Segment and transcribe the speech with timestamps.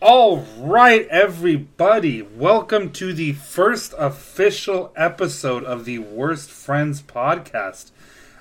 [0.00, 7.90] All right, everybody, welcome to the first official episode of the Worst Friends podcast.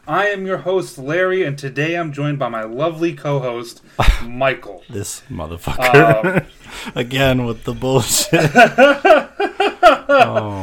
[0.08, 3.82] I am your host, Larry, and today I'm joined by my lovely co host,
[4.24, 4.84] Michael.
[4.90, 6.42] This motherfucker.
[6.42, 6.46] Um,
[6.96, 8.34] Again with the bullshit.
[8.56, 9.30] oh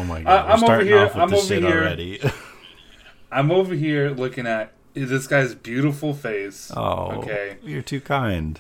[0.09, 0.27] my god.
[0.27, 1.77] I- I'm We're over here- off with I'm over shit here.
[1.79, 2.21] already.
[3.31, 6.73] I'm over here looking at this guy's beautiful face.
[6.75, 7.19] Oh.
[7.19, 7.59] Okay.
[7.63, 8.59] You're too kind.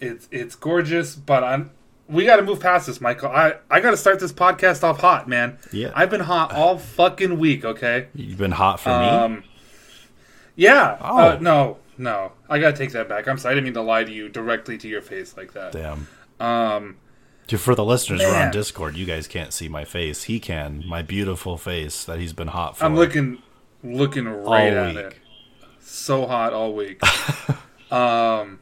[0.00, 1.70] It's it's gorgeous, but I'm
[2.08, 3.30] we got to move past this, Michael.
[3.30, 5.58] I I got to start this podcast off hot, man.
[5.72, 5.90] Yeah.
[5.94, 7.64] I've been hot all fucking week.
[7.64, 8.08] Okay.
[8.14, 9.06] You've been hot for me?
[9.06, 9.44] Um.
[10.54, 10.98] Yeah.
[11.00, 11.18] Oh.
[11.18, 11.78] Uh, no.
[11.98, 12.32] No.
[12.48, 13.26] I gotta take that back.
[13.26, 13.52] I'm sorry.
[13.52, 15.72] I didn't mean to lie to you directly to your face like that.
[15.72, 16.06] Damn.
[16.40, 16.96] Um.
[17.48, 20.24] For the listeners who are on Discord, you guys can't see my face.
[20.24, 20.82] He can.
[20.86, 23.40] My beautiful face that he's been hot for I'm looking
[23.84, 25.04] looking all right at week.
[25.04, 25.16] it.
[25.80, 27.00] So hot all week.
[27.92, 28.58] um.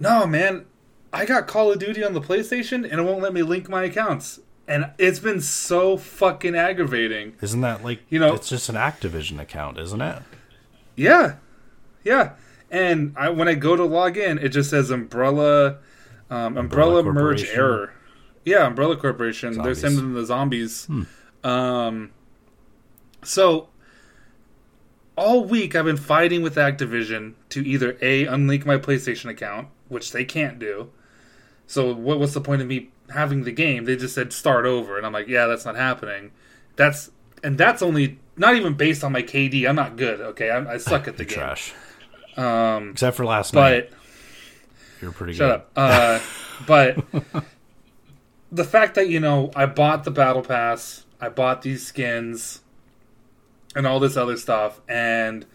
[0.00, 0.64] No, man.
[1.12, 3.84] I got Call of Duty on the PlayStation and it won't let me link my
[3.84, 4.40] accounts.
[4.68, 7.34] And it's been so fucking aggravating.
[7.42, 10.22] Isn't that like You know- it's just an Activision account, isn't it?
[10.96, 11.36] Yeah,
[12.04, 12.32] yeah.
[12.70, 15.78] And I, when I go to log in, it just says Umbrella,
[16.30, 17.92] um, Umbrella, Umbrella merge error.
[18.44, 19.54] Yeah, Umbrella Corporation.
[19.54, 19.80] They're Hmm.
[19.80, 20.88] sending the zombies.
[21.42, 22.10] Um,
[23.24, 23.68] so
[25.16, 30.12] all week I've been fighting with Activision to either a unlink my PlayStation account, which
[30.12, 30.90] they can't do.
[31.66, 33.84] So what, what's the point of me having the game?
[33.84, 36.32] They just said start over, and I'm like, yeah, that's not happening.
[36.76, 37.10] That's
[37.44, 39.68] and that's only not even based on my KD.
[39.68, 40.20] I'm not good.
[40.20, 41.38] Okay, I, I suck at the You're game.
[41.38, 41.74] trash.
[42.36, 43.90] Um, Except for last night.
[43.90, 43.98] but
[45.02, 45.38] You're pretty good.
[45.38, 45.80] shut good.
[45.82, 45.92] up.
[45.92, 46.20] Uh,
[46.66, 47.04] but
[48.52, 52.62] the fact that you know I bought the battle pass, I bought these skins,
[53.76, 55.46] and all this other stuff, and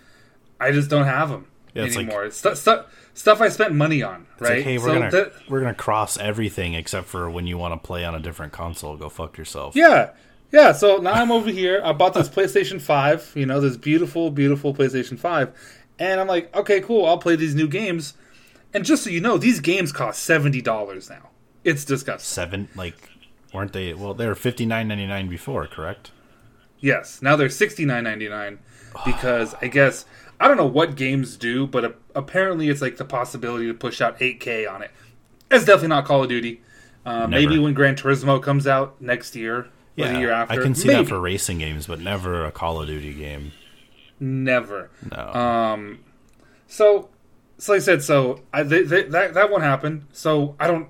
[0.59, 2.31] I just don't have them Yeah, it's like- anymore.
[2.31, 2.81] Stu- stu-
[3.13, 4.55] stuff I spent money on, right?
[4.57, 7.73] like, hey, we're So gonna that- we're gonna cross everything except for when you want
[7.73, 8.95] to play on a different console.
[8.97, 9.75] Go fuck yourself.
[9.75, 10.09] Yeah.
[10.51, 11.81] Yeah, so now I'm over here.
[11.83, 15.49] I bought this PlayStation 5, you know, this beautiful, beautiful PlayStation 5.
[15.99, 18.13] And I'm like, okay, cool, I'll play these new games.
[18.73, 21.29] And just so you know, these games cost $70 now.
[21.63, 22.25] It's disgusting.
[22.25, 22.95] Seven like
[23.53, 23.93] weren't they?
[23.93, 26.11] Well, they were fifty nine ninety nine before, correct?
[26.79, 28.57] Yes, now they're $69.99
[29.05, 30.05] because I guess,
[30.39, 34.01] I don't know what games do, but a- apparently it's like the possibility to push
[34.01, 34.91] out 8K on it.
[35.49, 36.61] It's definitely not Call of Duty.
[37.05, 40.59] Uh, maybe when Gran Turismo comes out next year or the year after.
[40.59, 41.03] I can see maybe.
[41.03, 43.51] that for racing games, but never a Call of Duty game.
[44.19, 44.89] Never.
[45.11, 45.33] No.
[45.33, 45.99] Um,
[46.67, 47.09] so,
[47.57, 50.07] so like I said, so I, they, they, that that one happened.
[50.13, 50.89] So I don't.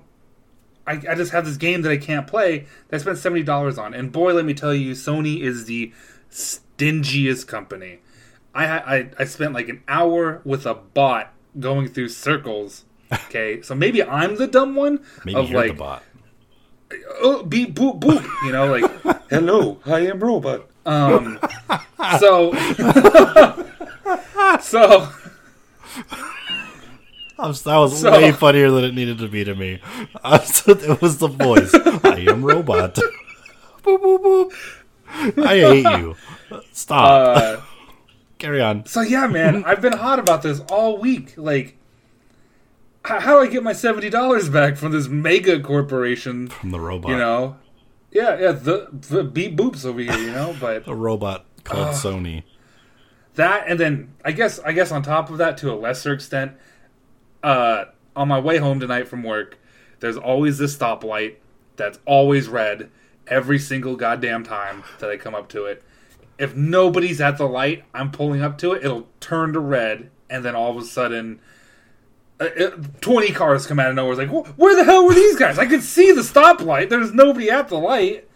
[0.86, 3.76] I, I just have this game that I can't play that I spent seventy dollars
[3.76, 5.92] on, and boy, let me tell you, Sony is the
[6.30, 7.98] stingiest company.
[8.56, 12.84] I I I spent like an hour with a bot going through circles.
[13.30, 16.02] Okay, so maybe I'm the dumb one Maybe of you're like the bot.
[17.22, 18.24] oh, beep boop boop.
[18.44, 18.84] You know, like
[19.30, 20.66] hello, I am robot.
[20.84, 21.38] Um,
[22.18, 22.50] so
[24.60, 25.08] so.
[27.38, 29.80] I was- that was So- way funnier than it needed to be to me.
[30.24, 31.72] Was- it was the voice.
[31.74, 32.94] I am robot.
[33.84, 34.52] boop boop boop.
[35.46, 36.16] I hate you.
[36.72, 37.36] Stop.
[37.36, 37.60] Uh,
[38.38, 38.84] Carry on.
[38.86, 41.34] So yeah, man, I've been hot about this all week.
[41.36, 41.76] Like,
[43.08, 46.48] h- how do I get my seventy dollars back from this mega corporation?
[46.48, 47.10] From the robot.
[47.10, 47.56] You know,
[48.12, 50.54] yeah, yeah, the the beep boops over here, you know.
[50.60, 52.42] But a robot called Sony.
[53.36, 56.52] that, and then I guess I guess on top of that, to a lesser extent,
[57.42, 59.58] uh, on my way home tonight from work,
[60.00, 61.36] there's always this stoplight
[61.76, 62.90] that's always red
[63.26, 65.82] every single goddamn time that I come up to it.
[66.38, 70.44] If nobody's at the light, I'm pulling up to it, it'll turn to red, and
[70.44, 71.40] then all of a sudden,
[72.40, 74.20] uh, it, 20 cars come out of nowhere.
[74.20, 75.58] It's like, where the hell were these guys?
[75.58, 76.90] I could see the stoplight.
[76.90, 78.28] There's nobody at the light.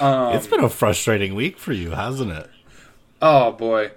[0.00, 2.50] Um, it's been a frustrating week for you, hasn't it?
[3.22, 3.92] oh, boy.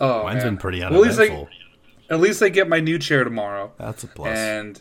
[0.00, 0.54] Oh, Mine's man.
[0.54, 1.48] been pretty Well, at least I- uneventful.
[2.10, 3.72] at least I get my new chair tomorrow.
[3.78, 4.36] That's a plus.
[4.36, 4.80] and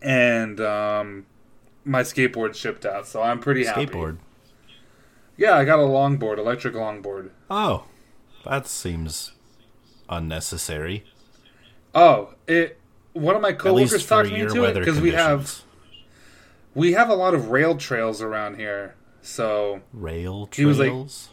[0.00, 1.26] and um
[1.84, 4.18] my skateboard shipped out so i'm pretty happy Skateboard.
[5.38, 7.84] Yeah i got a longboard electric longboard Oh,
[8.44, 9.32] that seems
[10.10, 11.04] unnecessary.
[11.94, 12.78] oh it
[13.14, 15.62] one of my coworkers talked me into it because we have
[16.74, 21.28] we have a lot of rail trails around here so rail He was like- trails.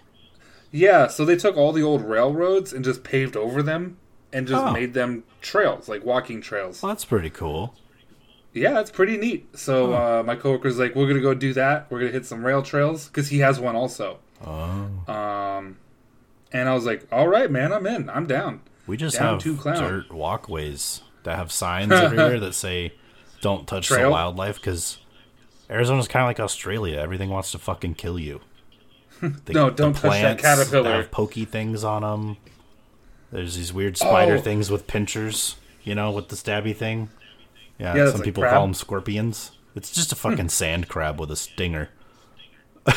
[0.72, 3.98] yeah so they took all the old railroads and just paved over them
[4.34, 4.72] and just Oh.
[4.72, 7.76] made them trails like walking trails well, that's pretty cool.
[8.56, 12.00] Yeah it's pretty neat so uh, my coworker's like we're gonna go do that we're
[12.00, 15.78] gonna hit some rail trails because he has one also Oh, Um,
[16.52, 18.10] and I was like, "All right, man, I'm in.
[18.10, 19.78] I'm down." we just Down have to clown.
[19.78, 22.94] dirt walkways that have signs everywhere that say
[23.42, 24.04] don't touch Trail?
[24.04, 24.98] the wildlife because
[25.70, 26.98] Arizona's kind of like Australia.
[27.00, 28.42] Everything wants to fucking kill you.
[29.22, 30.84] The, No, don't touch that caterpillar.
[30.84, 32.38] They have pokey things on them.
[33.32, 34.42] There's these weird spider Oh.
[34.42, 35.56] things with pinchers.
[35.84, 37.10] You know, with the stabby thing.
[37.80, 38.54] Yeah, Yeah, some people crab.
[38.54, 39.52] call them scorpions.
[39.76, 40.48] It's just a fucking hmm.
[40.50, 41.90] sand crab with a stinger.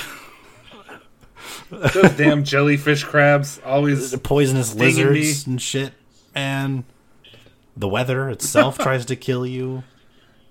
[1.70, 4.10] Those damn jellyfish crabs always.
[4.10, 5.20] The poisonous Stinging me.
[5.20, 5.92] lizards and shit.
[6.34, 6.84] And
[7.76, 9.82] the weather itself tries to kill you.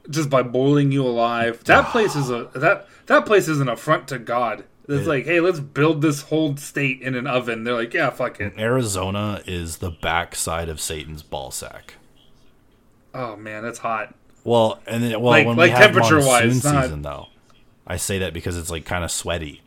[0.09, 1.63] just by boiling you alive.
[1.65, 4.65] That place is a that that place is an affront to God.
[4.87, 7.63] It's It- like, hey, let's build this whole state in an oven.
[7.63, 8.53] They're like, yeah, fuck it.
[8.57, 11.91] Arizona is the backside of Satan's ballsack.
[13.17, 14.13] Oh man, that's hot.
[14.43, 17.27] Well, and then well, Like- when like we have temperature-wise, monsoon not- season, though,
[17.85, 19.61] I say that because it's like kind of sweaty.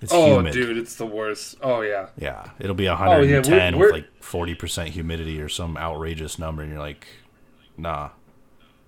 [0.00, 0.52] It's Oh, humid.
[0.54, 1.56] dude, it's the worst.
[1.62, 2.06] Oh yeah.
[2.18, 6.38] Yeah, it'll be oh, yeah, 110 we're- with we're- like 40% humidity or some outrageous
[6.38, 7.06] number, and you're like,
[7.76, 8.10] nah.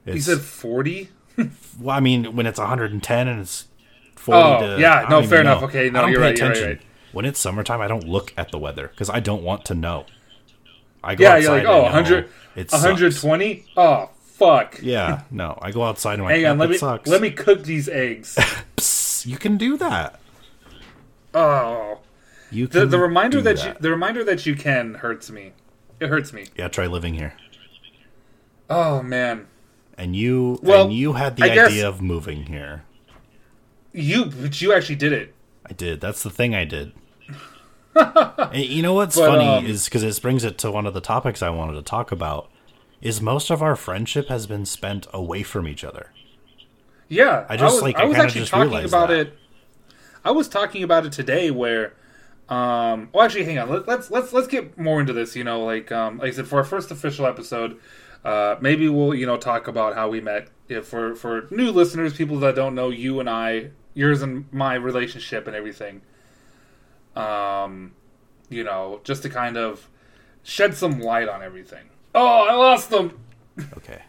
[0.06, 1.10] It's, said forty.
[1.78, 3.66] well, I mean, when it's 110 and it's
[4.16, 5.60] 40 Oh, to, yeah, no, fair enough.
[5.60, 5.66] know.
[5.68, 6.80] Okay, no, you're right, you're right.
[7.12, 10.06] When it's summertime, I don't look at the weather because I don't want to know.
[11.04, 12.82] I go Yeah, you're like, oh, I know 100, it sucks.
[12.84, 13.64] 120.
[13.76, 14.78] Oh fuck.
[14.82, 17.08] Yeah, no, I go outside and I'm like, Hang on, let me sucks.
[17.08, 18.36] let me cook these eggs.
[18.76, 20.18] Psst, you can do that.
[21.34, 22.00] oh,
[22.50, 25.52] You the can the reminder do that, you the reminder that you can hurts me.
[26.00, 26.46] It hurts me.
[26.56, 27.34] yeah, try living here.
[28.68, 29.46] Oh man,
[29.98, 32.84] And you Well, and you had the I idea of moving here.
[33.92, 35.34] you but you actually did it.
[35.66, 36.00] I did.
[36.00, 36.92] That's the thing I did.
[38.52, 41.00] you know what's But, funny um, is because it brings it to one of the
[41.00, 42.48] topics I wanted to talk about.
[43.00, 46.10] Is most of our friendship has been spent away from each other.
[47.08, 49.18] Yeah, I just, was, like, I I was actually talking about that.
[49.18, 49.38] it.
[50.24, 51.94] I was talking about it today, where,
[52.48, 53.68] um, well, actually, hang on.
[53.68, 55.34] Let, let's let's let's get more into this.
[55.34, 57.78] You know, like um, like I said, for our first official episode,
[58.24, 60.48] uh, maybe we'll you know talk about how we met.
[60.68, 64.74] If for for new listeners, people that don't know you and I, yours and my
[64.74, 66.02] relationship and everything.
[67.16, 67.92] Um,
[68.48, 69.88] you know, just to kind of
[70.42, 71.88] shed some light on everything.
[72.14, 73.18] Oh, I lost them.
[73.76, 74.02] Okay.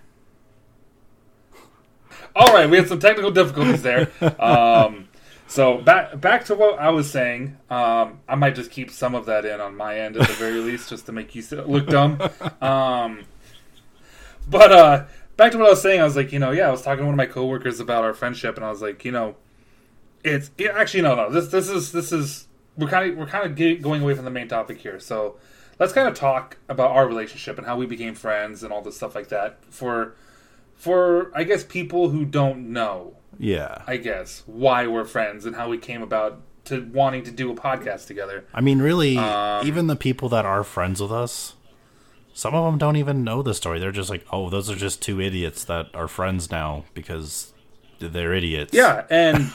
[2.35, 4.11] All right, we had some technical difficulties there.
[4.39, 5.09] Um,
[5.47, 7.57] so back back to what I was saying.
[7.69, 10.59] Um, I might just keep some of that in on my end at the very
[10.59, 12.19] least, just to make you look dumb.
[12.59, 13.25] Um,
[14.49, 15.05] but uh,
[15.37, 16.01] back to what I was saying.
[16.01, 18.03] I was like, you know, yeah, I was talking to one of my coworkers about
[18.03, 19.35] our friendship, and I was like, you know,
[20.23, 21.29] it's yeah, actually no, no.
[21.29, 22.47] This this is this is
[22.77, 24.99] we're kind of we're kind of going away from the main topic here.
[24.99, 25.37] So
[25.79, 28.95] let's kind of talk about our relationship and how we became friends and all this
[28.97, 30.15] stuff like that for
[30.75, 33.83] for I guess people who don't know, Yeah.
[33.87, 37.55] I guess why we're friends and how we came about to wanting to do a
[37.55, 38.45] podcast together.
[38.53, 41.53] I mean, really, Um, even the people that are friends with us,
[42.33, 43.79] some of them don't even know the story.
[43.79, 47.53] They're just like, oh, those are just two idiots that are friends now because
[47.99, 48.73] they're idiots.
[48.73, 49.51] Yeah, and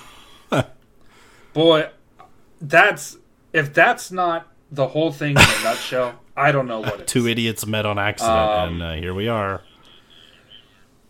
[1.53, 1.89] boy,
[2.61, 3.17] that's
[3.53, 7.07] if that's not the whole thing in a nutshell, I don't know what it is.
[7.13, 9.63] Two idiots met on accident, Um, and uh, here we are.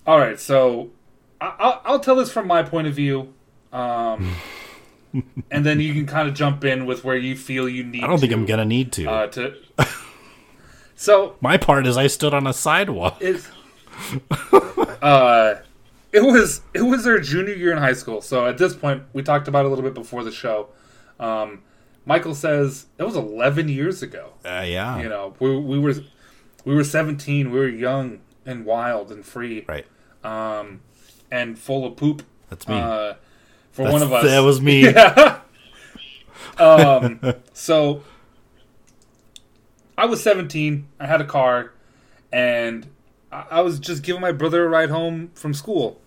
[0.06, 0.90] All right, so
[1.40, 3.34] I- I'll, I'll tell this from my point of view,
[3.72, 4.34] um,
[5.50, 8.04] and then you can kind of jump in with where you feel you need.
[8.04, 9.06] I don't think to, I'm gonna need to.
[9.10, 9.54] uh, to.
[11.00, 13.22] So My part is I stood on a sidewalk.
[15.00, 15.54] uh,
[16.12, 18.20] it was it was their junior year in high school.
[18.20, 20.68] So at this point, we talked about it a little bit before the show.
[21.18, 21.62] Um,
[22.06, 24.32] Michael says it was 11 years ago.
[24.44, 24.98] Uh, yeah.
[25.00, 25.94] You know, we, we were
[26.64, 27.50] we were 17.
[27.50, 29.64] We were young and wild and free.
[29.68, 29.86] Right.
[30.24, 30.80] um,
[31.30, 32.22] and full of poop.
[32.48, 32.76] That's me.
[32.78, 33.14] Uh,
[33.72, 34.88] for That's- one of us, That was me.
[36.58, 37.20] um,
[37.52, 38.02] so
[39.96, 40.86] I was 17.
[40.98, 41.72] I had a car,
[42.32, 42.86] and
[43.30, 46.00] I, I was just giving my brother a ride home from school.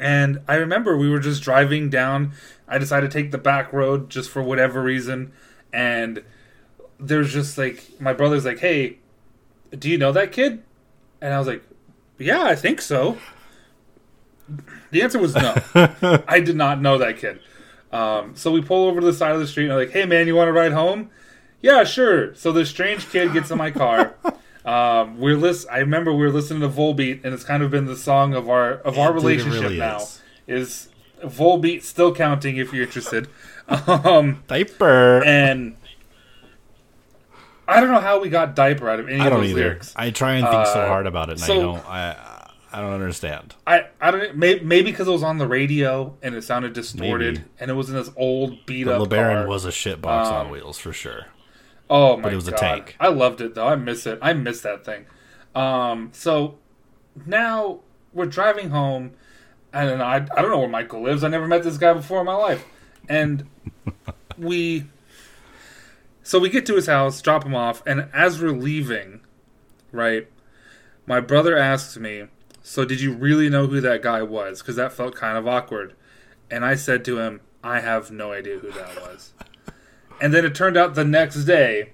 [0.00, 2.32] And I remember we were just driving down.
[2.66, 5.30] I decided to take the back road just for whatever reason,
[5.74, 6.24] and
[6.98, 8.96] there's just like my brother's like, "Hey,
[9.78, 10.62] do you know that kid?"
[11.20, 11.62] And I was like,
[12.18, 13.18] "Yeah, I think so."
[14.90, 15.54] The answer was no.
[16.26, 17.38] I did not know that kid.
[17.92, 20.06] Um, so we pull over to the side of the street and I'm like, "Hey,
[20.06, 21.10] man, you want to ride home?"
[21.60, 22.34] Yeah, sure.
[22.34, 24.14] So this strange kid gets in my car.
[24.64, 25.66] Um, we're list.
[25.70, 28.48] I remember we were listening to Volbeat, and it's kind of been the song of
[28.50, 29.96] our of our Dude, relationship really now.
[29.98, 30.20] is.
[30.46, 30.88] Is
[31.24, 32.56] Volbeat still counting?
[32.56, 33.28] If you're interested,
[33.68, 35.22] um, Diaper.
[35.24, 35.76] and
[37.68, 39.60] I don't know how we got diaper out of any I of those either.
[39.60, 39.92] lyrics.
[39.96, 41.86] I try and think so Uh, hard about it, and so- I don't.
[41.88, 42.26] I
[42.72, 43.56] I don't understand.
[43.66, 47.34] I, I don't maybe, maybe because it was on the radio and it sounded distorted
[47.38, 47.48] Maybe.
[47.58, 49.48] and it was in this old beat The up LeBaron car.
[49.48, 51.26] was a shit box Um, on wheels for sure.
[51.90, 52.60] Oh my it was a god.
[52.60, 52.96] tank.
[53.00, 53.66] I loved it though.
[53.66, 54.20] I miss it.
[54.22, 55.06] I miss that thing.
[55.56, 56.56] Um, so
[57.26, 57.80] now
[58.12, 59.12] we're driving home,
[59.72, 61.24] and I I don't know where Michael lives.
[61.24, 62.64] I never met this guy before in my life,
[63.08, 63.46] and
[64.38, 64.86] we.
[66.22, 69.20] So we get to his house, drop him off, and as we're leaving,
[69.90, 70.28] right,
[71.04, 72.26] my brother asks me,
[72.62, 75.94] "So did you really know who that guy was?" Because that felt kind of awkward,
[76.48, 79.32] and I said to him, "I have no idea who that was."
[80.20, 81.90] And then it turned out the next day,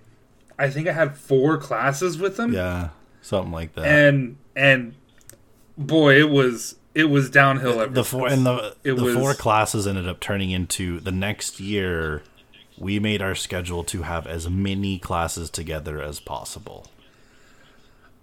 [0.58, 2.90] I think I had four classes with him Yeah,
[3.22, 3.84] something like that.
[3.86, 4.94] and and
[5.78, 7.80] boy, it was it was downhill.
[7.80, 11.12] Ever the four and the It the was- four classes ended up turning into the
[11.12, 12.22] next year.
[12.78, 16.86] We made our schedule to have as many classes together as possible.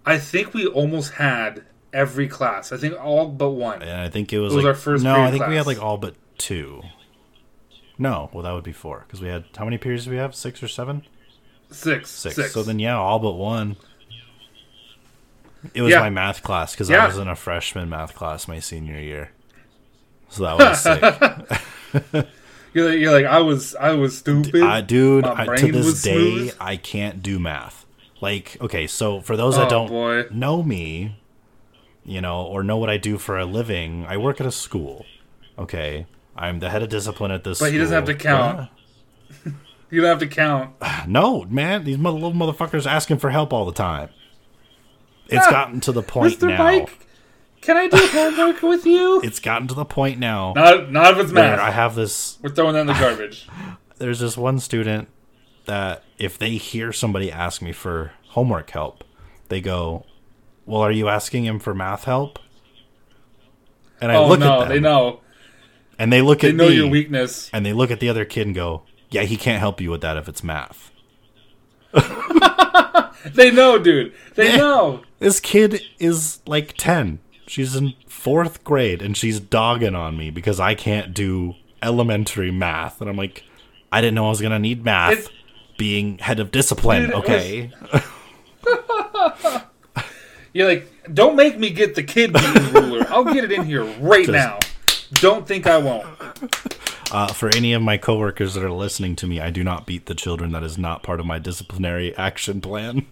[0.06, 2.70] I think we almost had every class.
[2.72, 3.82] I think all but one.
[3.82, 5.66] And I think it was, It was like, our first No, I think we had
[5.66, 6.82] like all but two.
[7.98, 10.34] No, well that would be four because we had how many periods do we have?
[10.34, 11.02] Six or seven?
[11.70, 12.34] Six, Six.
[12.36, 12.52] six.
[12.52, 13.76] So then yeah, all but one.
[15.72, 16.00] It was Yeah.
[16.00, 17.04] my math class because Yeah.
[17.04, 19.30] I was in a freshman math class my senior year.
[20.28, 20.80] So that was
[22.12, 22.26] sick.
[22.74, 23.74] you're, like, you're like I was.
[23.76, 24.62] I was stupid.
[24.62, 26.12] I, dude, I, to this day,
[26.48, 26.56] smooth.
[26.60, 27.86] I can't do math.
[28.20, 30.24] Like, okay, so for those Oh, that don't boy.
[30.30, 31.18] know me,
[32.04, 35.04] you know, or know what I do for a living, I work at a school.
[35.58, 36.06] Okay,
[36.36, 37.60] I'm the head of discipline at this.
[37.60, 38.68] But he doesn't have to count.
[39.90, 40.74] you don't have to count.
[41.06, 44.08] No, man, these mother- little motherfuckers asking for help all the time.
[45.28, 46.48] It's Ah, gotten to the point Mr.
[46.48, 46.58] now.
[46.58, 47.06] Mike,
[47.60, 49.20] can I do homework with you?
[49.22, 51.58] It's gotten to the point now Not, not if it's math.
[51.60, 53.48] I have this We're throwing that in the garbage.
[53.98, 55.08] there's this one student
[55.66, 59.02] that if they hear somebody ask me for homework help,
[59.48, 60.04] they go,
[60.66, 62.38] "Well, are you asking him for math help?"
[64.00, 65.20] And I oh look no, at them, they know.
[65.98, 67.50] And they look They at know me, your weakness.
[67.52, 70.00] and they look at the other kid and go, "Yeah, he can't help you with
[70.02, 70.90] that if it's math."
[73.32, 74.12] They know, dude.
[74.34, 75.00] They know.
[75.18, 77.20] This kid is like ten.
[77.46, 83.00] She's in fourth grade, and she's dogging on me because I can't do elementary math,
[83.00, 83.42] and I'm like,
[83.90, 85.12] I didn't know I was gonna need math.
[85.12, 85.28] It's-
[85.78, 87.70] being head of discipline, Dude, was- okay.
[90.52, 92.32] You're like, don't make me get the kid
[92.72, 93.06] ruler.
[93.08, 94.58] I'll get it in here right now.
[95.24, 96.06] Don't think I won't.
[97.12, 100.06] Uh, for any of my coworkers that are listening to me, I do not beat
[100.06, 100.50] the children.
[100.50, 103.06] That is not part of my disciplinary action plan.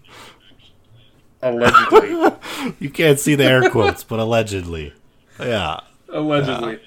[1.41, 2.31] Allegedly.
[2.79, 4.93] You can't see the air quotes, but allegedly.
[5.39, 5.79] Yeah.
[6.09, 6.79] Allegedly.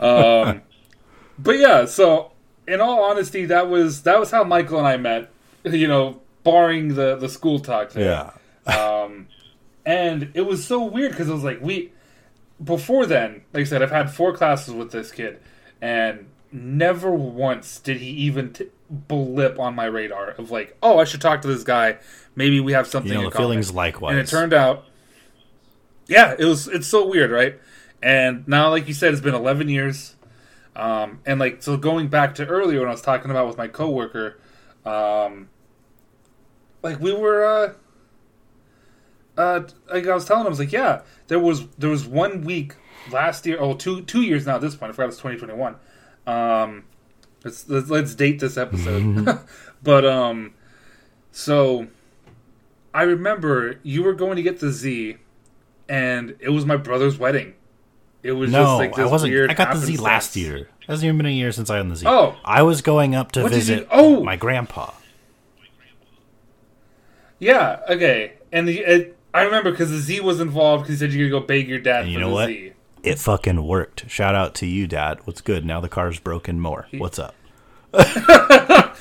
[0.00, 0.62] Um,
[1.38, 2.32] but yeah, so
[2.66, 5.30] in all honesty, that was that was how Michael and I met.
[5.64, 7.92] You know, barring the the school talk.
[7.92, 8.04] Thing.
[8.04, 8.32] Yeah.
[8.66, 9.28] Um,
[9.86, 11.92] and it was so weird because it was like we
[12.62, 15.40] before then, like I said, I've had four classes with this kid,
[15.80, 21.04] and never once did he even t- blip on my radar of like, oh, I
[21.04, 21.98] should talk to this guy.
[22.36, 23.10] Maybe we have something.
[23.10, 23.48] You know, in the common.
[23.48, 24.12] feelings likewise.
[24.12, 24.84] And it turned out,
[26.06, 26.68] yeah, it was.
[26.68, 27.58] It's so weird, right?
[28.02, 30.16] And now, like you said, it's been 11 years.
[30.74, 33.68] Um, and like so, going back to earlier when I was talking about with my
[33.68, 34.38] coworker,
[34.84, 35.50] um,
[36.82, 37.74] like we were, uh,
[39.36, 39.60] uh,
[39.90, 42.74] like I was telling him, I was like, yeah, there was there was one week
[43.10, 44.90] last year, oh, two two years now at this point.
[44.90, 45.76] I forgot it's 2021.
[46.26, 46.84] Um,
[47.44, 49.38] let's let's, let's date this episode.
[49.82, 50.54] but um,
[51.30, 51.88] so
[52.92, 55.16] I remember you were going to get the Z,
[55.88, 57.54] and it was my brother's wedding.
[58.22, 59.32] It was just no, like this I wasn't.
[59.32, 59.50] weird.
[59.50, 60.56] I got the Z last year.
[60.56, 62.06] It hasn't even been a year since I had the Z.
[62.06, 62.36] Oh.
[62.44, 64.22] I was going up to What visit oh!
[64.22, 64.92] my grandpa.
[67.38, 67.80] Yeah.
[67.88, 68.34] Okay.
[68.52, 71.40] And the it, I remember because the Z was involved because he said you could
[71.40, 72.48] go beg your dad And for you know what?
[72.48, 72.72] Z.
[73.02, 74.08] It fucking worked.
[74.10, 75.18] Shout out to you, Dad.
[75.24, 75.64] What's good?
[75.64, 76.86] Now the car's broken more.
[76.92, 77.34] What's up?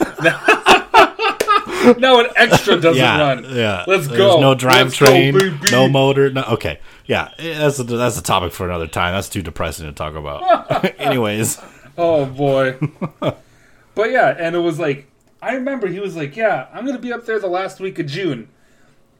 [1.97, 3.43] Now an extra doesn't yeah, run.
[3.55, 3.83] yeah.
[3.87, 4.39] Let's There's go.
[4.39, 6.29] No drivetrain, no motor.
[6.29, 7.29] No, okay, yeah.
[7.39, 9.15] That's a, that's a topic for another time.
[9.15, 10.85] That's too depressing to talk about.
[10.99, 11.59] Anyways,
[11.97, 12.77] Oh boy.
[13.19, 15.07] but yeah, and it was like
[15.41, 18.05] I remember he was like, "Yeah, I'm gonna be up there the last week of
[18.05, 18.49] June,"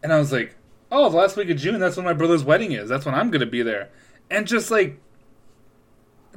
[0.03, 0.55] and I was like,
[0.91, 1.79] "Oh, the last week of June.
[1.79, 2.89] That's when my brother's wedding is.
[2.89, 3.89] That's when I'm gonna be there."
[4.29, 4.99] And just like,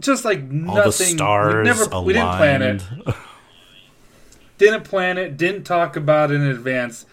[0.01, 0.85] just like nothing.
[0.85, 2.07] all stars we never, aligned.
[2.07, 2.83] we didn't plan it.
[4.59, 5.37] Didn't plan it.
[5.37, 7.07] Didn't talk about it in advance.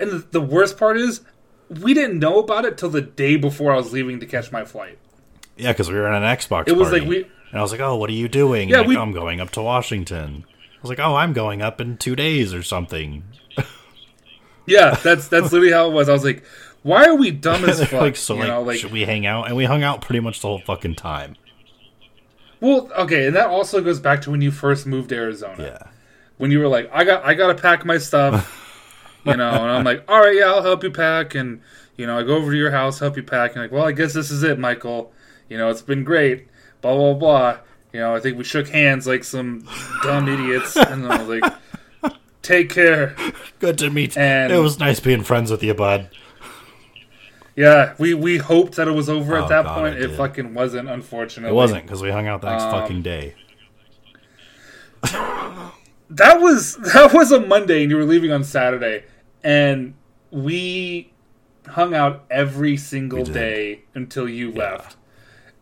[0.00, 1.20] And the, the worst part is,
[1.68, 4.64] we didn't know about it till the day before I was leaving to catch my
[4.64, 4.98] flight.
[5.56, 6.66] yeah, because we were at an Xbox.
[6.66, 7.00] It was party.
[7.00, 9.00] like we- and I was like, "Oh, what are you doing?" Yeah, like, we- "Oh,
[9.02, 10.44] I'm going up to Washington.
[10.48, 13.22] I was like, "Oh, I'm going up in two days or something."
[14.66, 16.10] Yeah, that's that's literally how it was.
[16.10, 16.44] I was like,
[16.82, 19.26] "Why are we dumb as fuck?" like, so you like, know, like should we hang
[19.26, 19.48] out?
[19.48, 21.36] And we hung out pretty much the whole fucking time.
[22.60, 25.62] Well, okay, and that also goes back to when you first moved to Arizona.
[25.62, 25.90] Yeah.
[26.38, 28.64] When you were like, I got I gotta pack my stuff.
[29.24, 31.60] you know, and I'm like, All right, yeah, I'll help you pack and
[31.96, 33.92] You know, I go over to your house, help you pack, and like, well, I
[33.92, 35.12] guess this is it, Michael.
[35.48, 36.48] You know, it's been great.
[36.80, 37.58] Blah blah blah.
[37.92, 39.66] You know, I think we shook hands like some
[40.02, 43.16] dumb idiots, and I was like, "Take care."
[43.60, 44.16] Good to meet.
[44.16, 46.10] And- it was nice being friends with you, bud.
[47.58, 49.96] Yeah, we we hoped that it was over Oh, at that God, point.
[49.96, 51.50] I It fucking wasn't, unfortunately.
[51.50, 53.34] It wasn't because we hung out the next Um, fucking day.
[56.10, 59.04] That was that was a Monday, and you were leaving on Saturday,
[59.44, 59.92] and
[60.30, 61.12] we
[61.66, 64.96] hung out every single day until you left.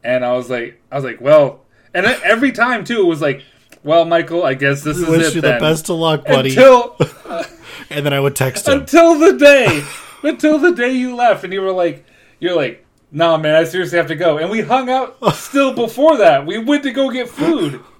[0.04, 3.42] And I was like, I was like, well, and every time too, it was like,
[3.82, 5.54] well, Michael, I guess this is Wish it you then.
[5.54, 6.50] the best of luck, buddy.
[6.50, 6.96] Until
[7.90, 8.80] and then I would text him.
[8.80, 9.82] until the day,
[10.26, 12.04] until the day you left, and you were like,
[12.40, 14.38] you're like, nah, man, I seriously have to go.
[14.38, 16.44] And we hung out still before that.
[16.46, 17.80] We went to go get food.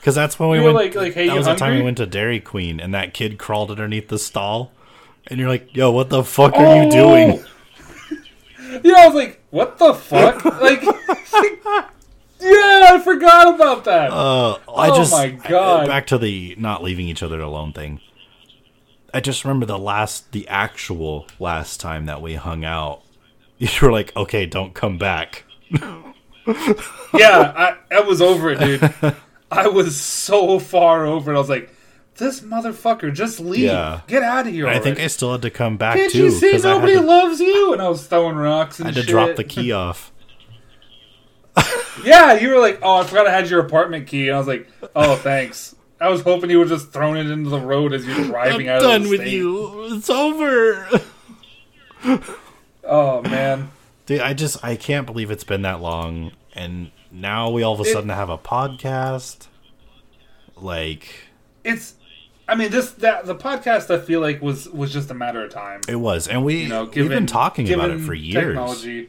[0.00, 0.76] Because that's when we were went.
[0.76, 3.38] like- like, hey, that was the time we went to Dairy Queen, and that kid
[3.38, 4.70] crawled underneath the stall,
[5.28, 7.46] and you're like, "Yo, what the fuck are you doing?" Oh!
[8.84, 10.44] Yeah, I was like, what the fuck?
[10.60, 10.90] like, yeah,
[12.92, 14.10] I forgot about that.
[14.10, 15.86] Uh, I Oh just my God.
[15.86, 18.00] back to the not leaving each other alone thing.
[19.14, 23.02] I just remember the last, the actual last time that we hung out.
[23.56, 26.02] You were like, "Okay, don't come back." yeah,
[27.14, 29.14] I, I was over it, dude.
[29.50, 31.36] I was so far over it.
[31.36, 31.70] I was like,
[32.16, 33.60] this motherfucker, just leave.
[33.60, 34.00] Yeah.
[34.08, 34.66] Get out of here.
[34.66, 36.74] I think I still had to come back Can't too you see because I had
[36.78, 37.72] nobody to, loves you?
[37.72, 40.12] And I was throwing rocks and I had to drop the key off.
[42.02, 44.28] Yeah, you were like, oh, I forgot I had your apartment key.
[44.28, 45.73] And I was like, oh, thanks.
[46.00, 48.76] I was hoping you would just thrown it into the road as you're driving I'm
[48.76, 49.32] out done of the with state.
[49.32, 49.94] you.
[49.94, 50.88] It's over.
[52.84, 53.70] Oh man.
[54.06, 57.80] Dude, I just I can't believe it's been that long, and now we all of
[57.80, 59.46] a It- sudden have a podcast.
[60.56, 61.08] Like
[61.64, 61.94] it's
[62.46, 65.50] i mean this that the podcast i feel like was was just a matter of
[65.50, 68.44] time it was, and we you know we've been talking about it given for years.
[68.54, 69.08] technology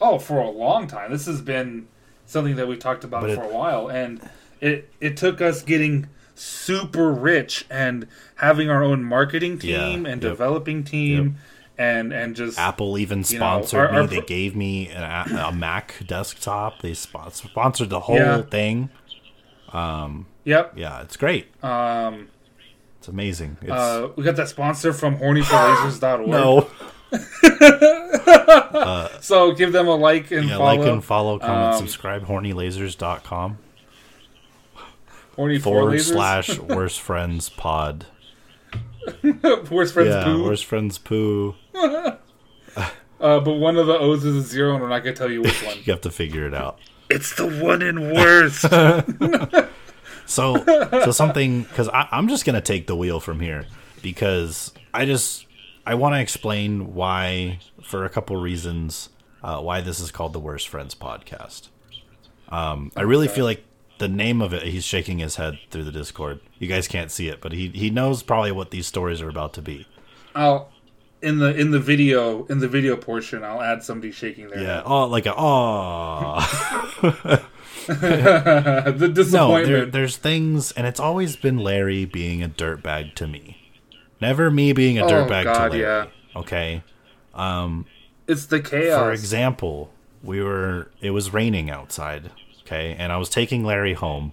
[0.00, 1.86] oh for a long time this has been
[2.26, 4.20] something that we've talked about But it- for a while and
[4.60, 8.06] it it took us getting super rich and
[8.36, 11.36] having our own marketing Yeah, team and yep, developing team
[11.76, 14.06] and and just Apple even know, sponsored our- our me.
[14.08, 15.02] They gave me an,
[15.36, 16.80] a, Mac desktop.
[16.82, 18.42] They sponsored the whole Yeah.
[18.42, 18.90] thing.
[20.44, 21.46] yep Yeah, it's great.
[21.64, 22.28] um
[22.98, 23.56] It's amazing.
[23.62, 26.68] It's uh we got that sponsor from hornyforlasers.org no,
[29.20, 32.26] so give them a like and yeah, follow like and follow, comment, Um, subscribe.
[32.26, 33.56] Hornylasers.com horny
[35.60, 36.12] forward lasers.
[36.12, 38.06] slash worst friends pod.
[39.70, 41.54] worst friends yeah, poo worst friends poo.
[43.20, 45.42] Uh, but one of the O's is a zero, and we're not gonna tell you
[45.42, 45.76] which one.
[45.82, 46.78] You have to figure it out.
[47.10, 48.64] it's the one in worst.
[50.28, 50.62] So,
[51.04, 53.66] so something because I'm just gonna take the wheel from here
[54.02, 55.46] because I just
[55.86, 59.08] I want to explain why for a couple reasons
[59.42, 61.68] uh, why this is called the Worst Friends podcast.
[62.50, 63.64] Um, I really feel like
[63.98, 64.62] the name of it.
[64.64, 66.40] He's shaking his head through the Discord.
[66.58, 69.52] You guys can't see it, but he he knows probably what these stories are about
[69.54, 69.86] to be.
[70.34, 70.70] I'll
[71.20, 73.42] in the in the video in the video portion.
[73.44, 74.82] I'll add somebody shaking their Yeah.
[74.84, 76.38] Oh, like a oh.
[77.86, 78.98] head.
[78.98, 79.66] the No, disappointment.
[79.66, 83.56] there, there's things, and it's always been Larry being a dirtbag to me.
[84.20, 85.80] Never me being a Oh, dirtbag God, to Larry.
[85.80, 86.06] yeah.
[86.36, 86.82] Okay.
[87.34, 87.86] Um,
[88.26, 88.98] it's the chaos.
[89.00, 89.90] For example,
[90.22, 92.30] we were it was raining outside,
[92.68, 94.32] okay, and I was taking Larry home.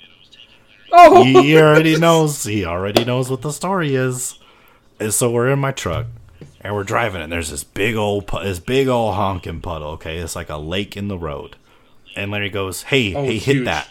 [0.92, 2.44] oh, He already knows.
[2.44, 4.38] He already knows what the story is.
[5.00, 6.08] And so we're in my truck
[6.62, 9.92] and we're driving, and there's this big old this big old honking puddle.
[9.92, 11.56] Okay, it's like a lake in the road.
[12.16, 13.66] And Larry goes, "Hey, Oh, hey, hit huge.
[13.66, 13.90] that."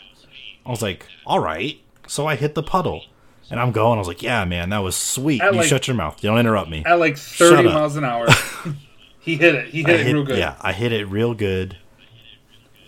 [0.65, 3.05] I was like, "All right." So I hit the puddle,
[3.51, 3.97] and I'm going.
[3.97, 6.23] I was like, "Yeah, man, that was sweet." At you like- shut your mouth.
[6.25, 6.83] You don't interrupt me.
[6.87, 8.29] at like thirty miles an hour.
[9.21, 9.69] he hit it.
[9.69, 10.39] He hit I it hit, real good.
[10.39, 11.77] Yeah, I hit it real good.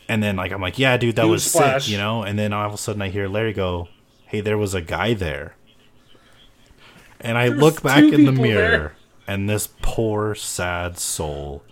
[0.09, 1.85] And then like I'm like, yeah, dude, that Huge was splash.
[1.85, 2.23] sick, you know.
[2.23, 3.89] And then all of a sudden I hear Larry go,
[4.27, 5.57] "Hey, there was a guy there."
[7.21, 8.97] And I look back in the mirror, there.
[9.27, 11.63] and this poor sad soul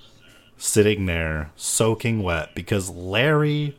[0.57, 3.77] sitting there soaking wet because Larry,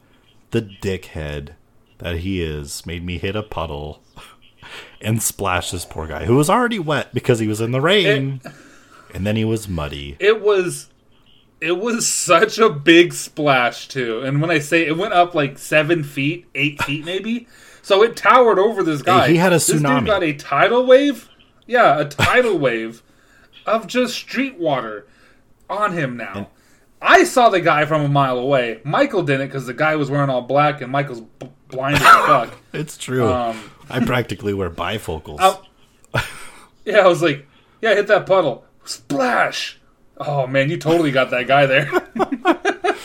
[0.52, 1.56] the dickhead
[1.98, 4.02] that he is, made me hit a puddle
[5.02, 8.39] and splash this poor guy who was already wet because he was in the rain,
[9.13, 10.15] and then he was muddy.
[10.20, 10.89] It was
[11.65, 14.21] it was such a big splash too.
[14.21, 17.47] And when I say it went up like seven feet, eight feet maybe.
[17.82, 19.28] So it towered over this guy.
[19.30, 19.71] he had a tsunami.
[19.73, 21.30] This dude got a tidal wave.
[21.67, 23.01] Yeah, a tidal wave
[23.65, 25.08] of just street water
[25.69, 26.49] on him now.
[27.01, 28.80] I saw the guy from a mile away.
[28.84, 32.54] Michael didn't because the guy was wearing all black and Michael's b- blind as fuck.
[32.73, 33.28] It's true.
[33.32, 35.38] Um, I practically wear bifocals.
[35.39, 36.23] I-
[36.86, 37.47] yeah, I was like,
[37.82, 38.65] yeah, hit that puddle.
[38.86, 39.80] Splash.
[40.17, 41.89] Oh man, you totally got that guy there.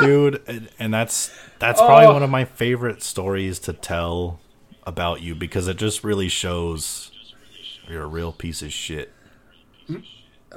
[0.00, 1.30] dude and, and that's
[1.60, 2.14] that's probably Oh.
[2.14, 4.40] one of my favorite stories to tell
[4.84, 7.12] about you because it just really shows
[7.88, 9.12] you're a real piece of shit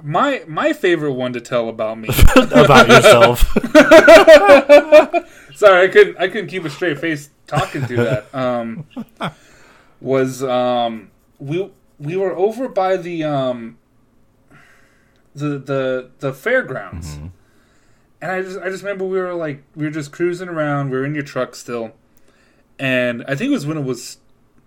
[0.02, 2.10] my my favorite one to tell about me.
[2.36, 3.42] about yourself
[5.56, 8.34] Sorry, I couldn't I couldn't keep a straight face talking through that.
[8.34, 8.86] Um,
[10.02, 11.70] was um we
[12.00, 13.78] we were over by the um
[15.38, 17.20] the the the fairgrounds.
[18.22, 20.98] And I just I just remember we were like we were just cruising around, we
[20.98, 21.94] were in your truck still.
[22.80, 24.18] And I think it was when it was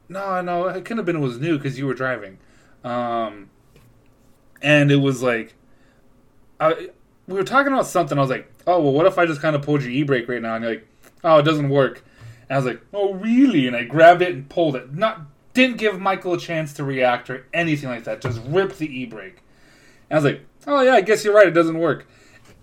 [0.08, 2.38] no, no, it couldn't have been it was new cuz you were driving.
[2.84, 3.50] Um
[4.62, 5.54] and it was like
[6.60, 6.90] I
[7.26, 8.18] we were talking about something.
[8.18, 10.42] I was like, "Oh, well, what if I just kind of pulled your e-brake right
[10.42, 10.86] now?" And you're like,
[11.22, 12.02] "Oh, it doesn't work."
[12.48, 14.92] And I was like, "Oh, really?" And I grabbed it and pulled it.
[14.92, 18.20] Not didn't give Michael a chance to react or anything like that.
[18.20, 19.42] Just ripped the e-brake.
[20.08, 21.46] And I was like, "Oh yeah, I guess you're right.
[21.48, 22.06] It doesn't work."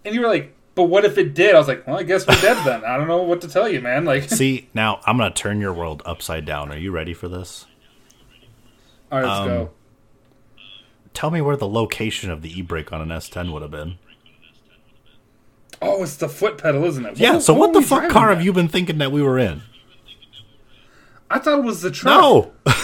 [0.06, 2.26] And you were like, "But what if it did?" I was like, "Well, I guess
[2.28, 2.84] we're dead then.
[2.86, 5.74] I don't know what to tell you, man." Like, see now i'm gonna turn your
[5.74, 7.66] world upside down are you ready for this
[9.12, 9.70] all right, let's Um, go.
[11.14, 13.98] tell me where the location of the e-brake on an s10 would have been
[15.82, 17.18] Oh, it's the foot pedal, isn't it?
[17.18, 18.38] yeah so were what the fuck car at?
[18.38, 19.62] have you been thinking that we were in
[21.30, 22.20] I thought it was the truck.
[22.22, 22.52] no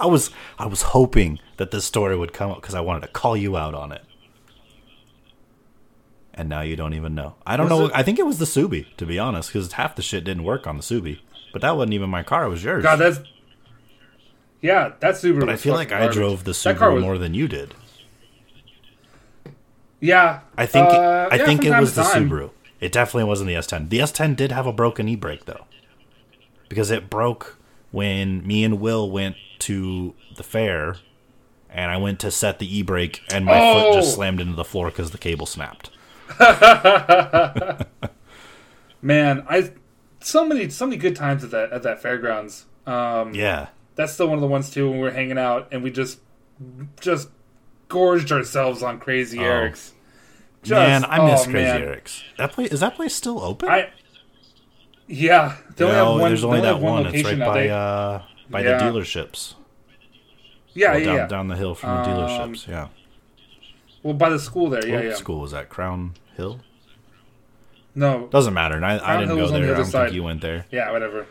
[0.00, 3.08] i was i was hoping that this story would come up because i wanted to
[3.08, 4.02] call you out on it
[6.38, 8.38] and now you don't even know i don't Was know it- i think it was
[8.38, 11.18] the subi to be honest because half the shit didn't work on the subi
[11.52, 13.20] but that wasn't even my car it was yours God, that's
[14.62, 15.40] yeah, that Subaru.
[15.40, 17.74] but i feel like fucking i drove the subaru was- more than you did
[20.00, 22.30] Yeah, I think uh, I yeah, think it was the time.
[22.30, 22.50] Subaru.
[22.80, 23.88] It definitely wasn't the S10.
[23.88, 25.64] The S10 did have a broken e-brake though,
[26.68, 27.58] because it broke
[27.90, 30.96] when me and Will went to the fair,
[31.68, 34.14] and I went to set the e-brake, and my foot just Oh!
[34.14, 35.90] slammed into the floor because the cable snapped.
[39.02, 39.70] Man, I
[40.20, 42.66] so many so many good times at that at that fairgrounds.
[42.86, 45.82] Um, Yeah, that's still one of the ones too when we were hanging out and
[45.82, 46.18] we just
[47.00, 47.28] just
[47.88, 49.42] gorged ourselves on Crazy Oh.
[49.44, 49.94] Eric's.
[50.64, 51.82] Just, man, I miss oh, Crazy man.
[51.82, 52.22] Eric's.
[52.36, 53.68] That place is that place still open?
[53.68, 53.90] I
[55.06, 56.30] yeah, they only no, have one.
[56.30, 57.06] there's only that have one.
[57.06, 58.78] It's right by uh by Yeah.
[58.78, 59.54] the dealerships.
[60.74, 61.26] yeah, Well, yeah, down, yeah.
[61.28, 62.66] down the hill from the Um, dealerships.
[62.66, 62.88] Yeah.
[64.08, 64.86] Well, by the school there.
[64.86, 65.14] Yeah, What yeah.
[65.16, 65.68] school was that?
[65.68, 66.60] Crown Hill.
[67.94, 68.74] No, Doesn't matter.
[68.76, 69.74] and I, I didn't Hill go on the there.
[69.74, 70.04] I don't side.
[70.06, 70.64] think you went there.
[70.70, 71.26] yeah, whatever.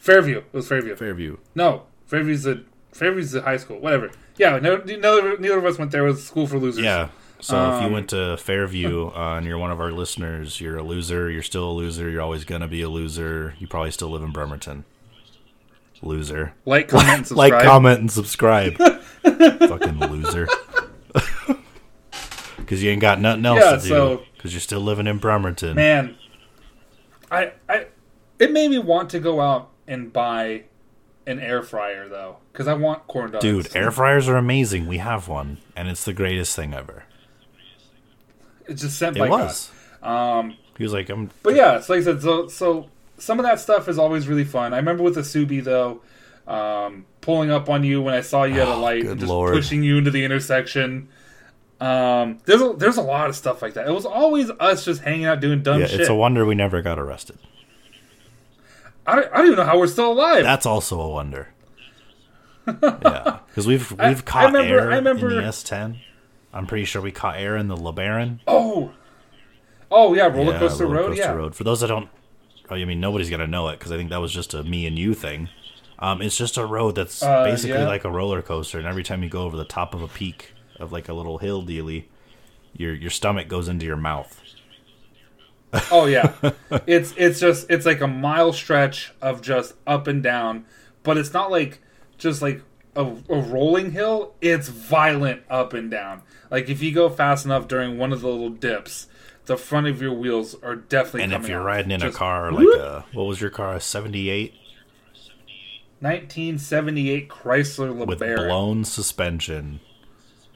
[0.00, 0.38] Fairview.
[0.38, 0.96] It was Fairview.
[0.96, 1.36] Fairview.
[1.54, 3.78] No, Fairview's the Fairview's the high school.
[3.78, 4.10] Whatever.
[4.36, 6.04] Yeah, no, neither, neither of us went there.
[6.06, 6.82] It was school for losers.
[6.84, 7.10] Yeah.
[7.40, 10.78] So if you Um, went to Fairview uh, and you're one of our listeners, you're
[10.78, 11.30] a loser.
[11.30, 12.10] You're still a loser.
[12.10, 13.54] You're always gonna be a loser.
[13.60, 14.84] You probably still live in Bremerton.
[16.02, 16.54] Loser.
[16.64, 17.52] Like, comment, and subscribe.
[17.52, 18.76] Like, comment, and subscribe.
[19.22, 20.48] Fucking loser.
[22.68, 23.88] Because you ain't got nothing else Yeah, to do.
[23.88, 25.74] so- Because you're still living in Bremerton.
[25.74, 26.16] Man,
[27.30, 27.86] I, I,
[28.38, 30.64] it made me want to go out and buy
[31.26, 33.42] an air fryer though, because I want corn dogs.
[33.42, 34.86] Dude, air fryers are amazing.
[34.86, 37.04] We have one, and it's the greatest thing ever.
[38.66, 39.70] It just sent It by was.
[40.02, 40.38] God.
[40.40, 42.20] Um, He was like, "I'm but yeah, it's like I said.
[42.22, 44.74] So, so some of that stuff is always really fun.
[44.74, 46.02] I remember with the Subi though,
[46.46, 49.20] um, pulling up on you when I saw you at a Oh, light good and
[49.20, 49.54] just Lord.
[49.54, 51.08] pushing you into the intersection.
[51.80, 53.86] Um, there's a, there's a lot of stuff like that.
[53.86, 56.00] It was always us just hanging out doing dumb yeah." shit.
[56.00, 57.38] It's a wonder we never got arrested.
[59.06, 60.42] I, don't, I don't even know how we're still alive.
[60.44, 61.48] That's also a wonder.
[62.66, 65.98] yeah, because we've we've I caught remember- air I remember- in the S10.
[66.52, 68.40] I'm pretty sure we caught air in the LeBaron.
[68.46, 68.90] oh,
[69.90, 71.08] oh yeah, roller Yeah, coaster Roller road.
[71.10, 71.54] Coaster Yeah, Road.
[71.54, 72.08] For those that don't,
[72.70, 74.86] oh, I mean, nobody's gonna know it because I think that was just a me
[74.86, 75.48] and you thing.
[75.98, 77.86] Um, it's just a road that's Uh, basically yeah.
[77.86, 80.52] like a roller coaster, and every time you go over the top of a peak
[80.78, 82.08] of like a little hill dealy,
[82.76, 84.42] your your stomach goes into your mouth.
[85.90, 86.34] Oh yeah,
[86.86, 90.64] it's it's just it's like a mile stretch of just up and down,
[91.02, 91.80] but it's not like
[92.16, 92.62] just like
[92.96, 94.34] a, a rolling hill.
[94.40, 96.22] It's violent up and down.
[96.50, 99.08] Like if you go fast enough during one of the little dips,
[99.46, 101.22] the front of your wheels are definitely.
[101.22, 101.66] And if you're off.
[101.66, 102.80] riding in a car like whoop.
[102.80, 104.54] a what was your car a '78
[106.00, 108.36] 1978 Chrysler with LeBaron.
[108.36, 109.80] blown suspension,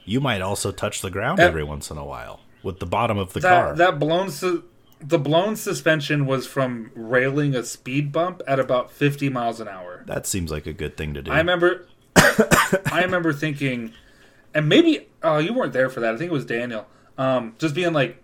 [0.05, 3.33] you might also touch the ground every once in a while with the bottom of
[3.33, 3.69] the car.
[3.69, 4.63] that that blown su-
[5.01, 10.03] the blown suspension was from railing a speed bump at about 50 miles an hour.
[10.07, 11.29] that seems like a good thing to do.
[11.31, 13.93] I remember, I remember thinking,
[14.53, 16.13] and maybe oh, you weren't there for that.
[16.13, 16.87] I think it was Daniel.
[17.17, 18.17] Um, just being like,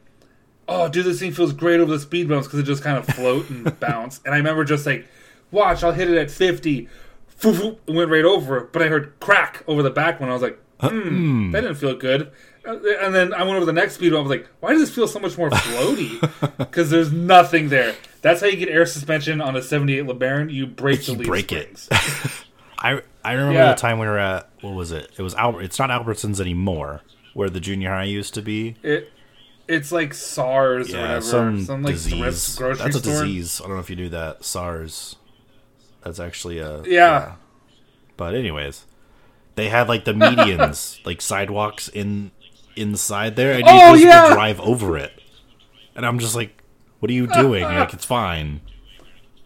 [0.67, 3.05] "Oh, dude, this thing feels great over the speed bumps because it just kind of
[3.05, 5.05] float and bounce." And I remember just like,
[5.51, 6.87] "Watch, I'll hit it at 50."
[7.27, 10.29] Foo, foo, it went right over it, but I heard crack over the back when
[10.29, 12.31] I was like, Hmm, that didn't feel good.
[12.65, 14.13] Uh, And then I went over the next speed.
[14.13, 16.19] I was like, why does this feel so much more floaty?
[16.57, 17.95] Because there's nothing there.
[18.21, 20.51] That's how you get air suspension on a 78 LeBaron.
[20.51, 21.77] You break the You leaf break it.
[21.77, 22.45] springs.
[22.79, 23.69] I I remember Yeah.
[23.73, 25.09] the time we were at what was it?
[25.17, 25.61] It was Albert.
[25.63, 27.01] It's not Albertsons anymore,
[27.33, 28.75] where the junior high used to be.
[28.83, 29.11] it
[29.67, 31.21] it's like SARS or Yeah, whatever.
[31.21, 32.55] some, Some, like disease.
[32.55, 33.23] thrift grocery That's a store.
[33.23, 33.61] disease.
[33.61, 34.43] I don't know if you knew that.
[34.43, 35.15] SARS.
[36.03, 37.33] That's actually a Yeah.
[38.17, 38.85] But anyways,
[39.59, 42.31] they had like the medians, like sidewalks in
[42.75, 44.33] inside there, and you Oh, just yeah!
[44.33, 45.13] drive over it.
[45.95, 46.61] And I'm just like,
[46.99, 48.61] "What are you doing?" Like, "It's fine.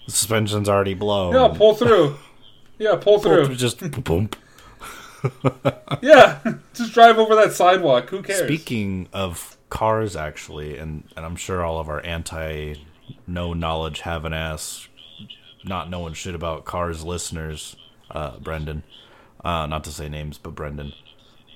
[0.05, 2.17] The suspension's already blown." Yeah, pull through.
[2.77, 3.55] Yeah, pull through.
[3.55, 4.29] just boom.
[6.01, 6.39] Yeah,
[6.73, 8.09] just drive over that sidewalk.
[8.09, 8.43] Who cares?
[8.43, 12.75] Speaking of cars, actually, and and I'm sure all of our anti
[13.25, 14.87] no knowledge have an ass
[15.63, 17.77] not knowing shit about cars listeners,
[18.11, 18.83] uh, Brendan,
[19.43, 20.93] uh, not to say names, but Brendan,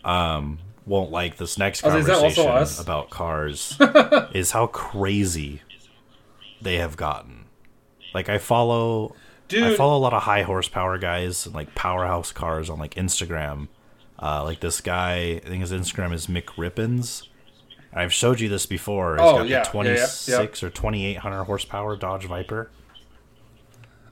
[0.04, 3.78] um, won't like this next Oh, is that also conversation about cars
[4.34, 5.62] is how crazy
[6.62, 7.46] they have gotten.
[8.14, 9.16] Like I follow
[9.52, 13.68] I follow a lot of high horsepower guys and like powerhouse cars on like Instagram.
[14.20, 17.28] Uh, like this guy, I think his Instagram is Mick Rippins.
[17.94, 19.14] I've showed you this before.
[19.14, 19.68] He's Oh, got yeah, yeah, the
[20.32, 22.70] yeah, 26 or 2800 horsepower Dodge Viper.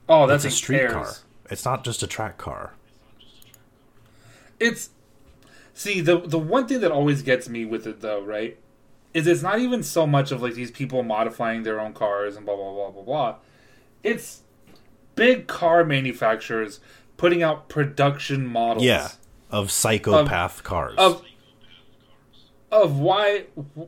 [0.08, 1.12] oh, that's It's a street car.
[1.50, 2.72] It's not just a track car.
[4.58, 4.90] It's
[5.74, 8.58] see the the one thing that always gets me with it though, right?
[9.14, 12.44] Is it's not even so much of like these people modifying their own cars and
[12.44, 13.34] blah blah blah blah blah.
[14.02, 14.42] It's
[15.14, 16.80] big car manufacturers
[17.16, 18.84] putting out production models.
[18.84, 19.08] Yeah,
[19.50, 20.94] of psychopath cars.
[20.98, 21.22] Of
[22.70, 23.44] of why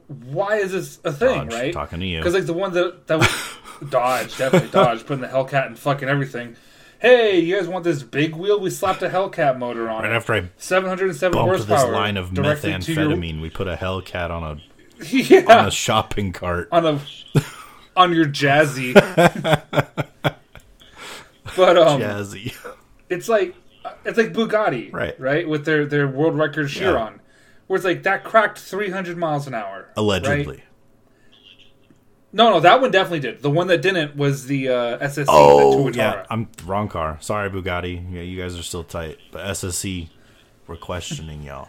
[0.07, 1.72] why is this a thing, Dodge, right?
[1.72, 2.18] talking to you.
[2.18, 3.28] Because like the one that that was
[3.90, 6.57] Dodge, definitely Dodge, putting the Hellcat and fucking everything.
[7.00, 8.58] Hey, you guys want this big wheel?
[8.58, 10.16] We slapped a Hellcat motor on right it.
[10.16, 11.87] after I 707 bumped horsepower.
[11.87, 14.58] this line of directly to your- methamphetamine, we put a Hellcat on a on
[15.00, 16.68] yeah, a shopping cart.
[16.72, 17.00] on a
[17.96, 18.94] on your jazzy.
[21.56, 22.54] but um, Jazzy.
[23.08, 23.54] it's like
[24.04, 25.18] it's like Bugatti, Right.
[25.20, 27.20] Right, with their their world record Chiron,
[27.68, 30.64] where it's like that cracked 300 miles an hour, Allegedly.
[32.32, 32.36] Right?
[32.36, 33.42] No, no, that one definitely did.
[33.42, 35.26] The one that didn't was the uh, SSC.
[35.28, 36.26] Oh the yeah, Tuatara.
[36.30, 37.18] I'm wrong car.
[37.20, 38.12] Sorry, Bugatti.
[38.12, 40.08] Yeah, you guys are still tight, but SSC,
[40.66, 41.68] we're questioning y'all.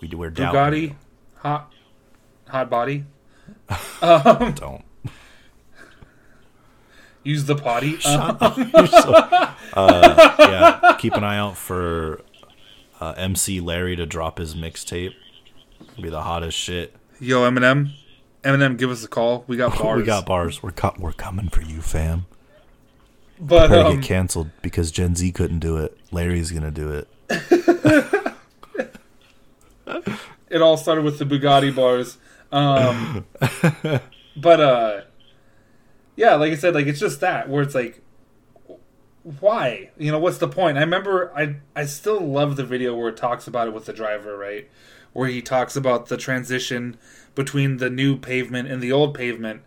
[0.00, 0.16] We do.
[0.18, 0.90] We're doubting.
[0.90, 0.94] Bugatti,
[1.36, 1.72] hot,
[2.48, 3.04] hot body.
[3.70, 3.76] you.
[4.52, 4.84] Don't.
[7.22, 7.96] Use the potty.
[7.96, 7.98] Uh,
[8.38, 8.86] Shut up.
[8.90, 12.22] So- uh, yeah, keep an eye out for
[13.00, 15.12] uh, MC Larry to drop his mixtape.
[16.00, 16.96] Be the hottest shit.
[17.20, 17.92] yo, Eminem,
[18.42, 19.44] Eminem, give us a call.
[19.46, 19.98] We got bars.
[19.98, 20.62] We got bars.
[20.62, 22.26] We're co- we're coming for you, fam.
[23.38, 25.96] but Better um, get canceled because Gen Z couldn't do it.
[26.10, 27.08] Larry's gonna do it.
[30.48, 32.18] it all started with the Bugatti bars.
[32.52, 33.24] Um,
[34.36, 35.00] but uh,
[36.16, 38.02] yeah, like I said, like it's just that where it's like,
[39.22, 39.90] why?
[39.98, 40.78] You know, what's the point?
[40.78, 43.92] I remember I I still love the video where it talks about it with the
[43.92, 44.68] driver, right?
[45.12, 46.96] Where he talks about the transition
[47.34, 49.62] between the new pavement and the old pavement,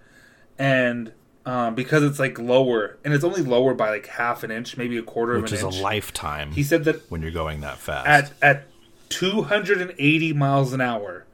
[0.58, 1.12] and
[1.46, 4.98] um, because it's like lower and it's only lower by like half an inch, maybe
[4.98, 5.66] a quarter Which of an inch.
[5.66, 8.08] Which is a lifetime he said that when you're going that fast.
[8.08, 8.64] at at
[9.10, 11.26] 280 miles an hour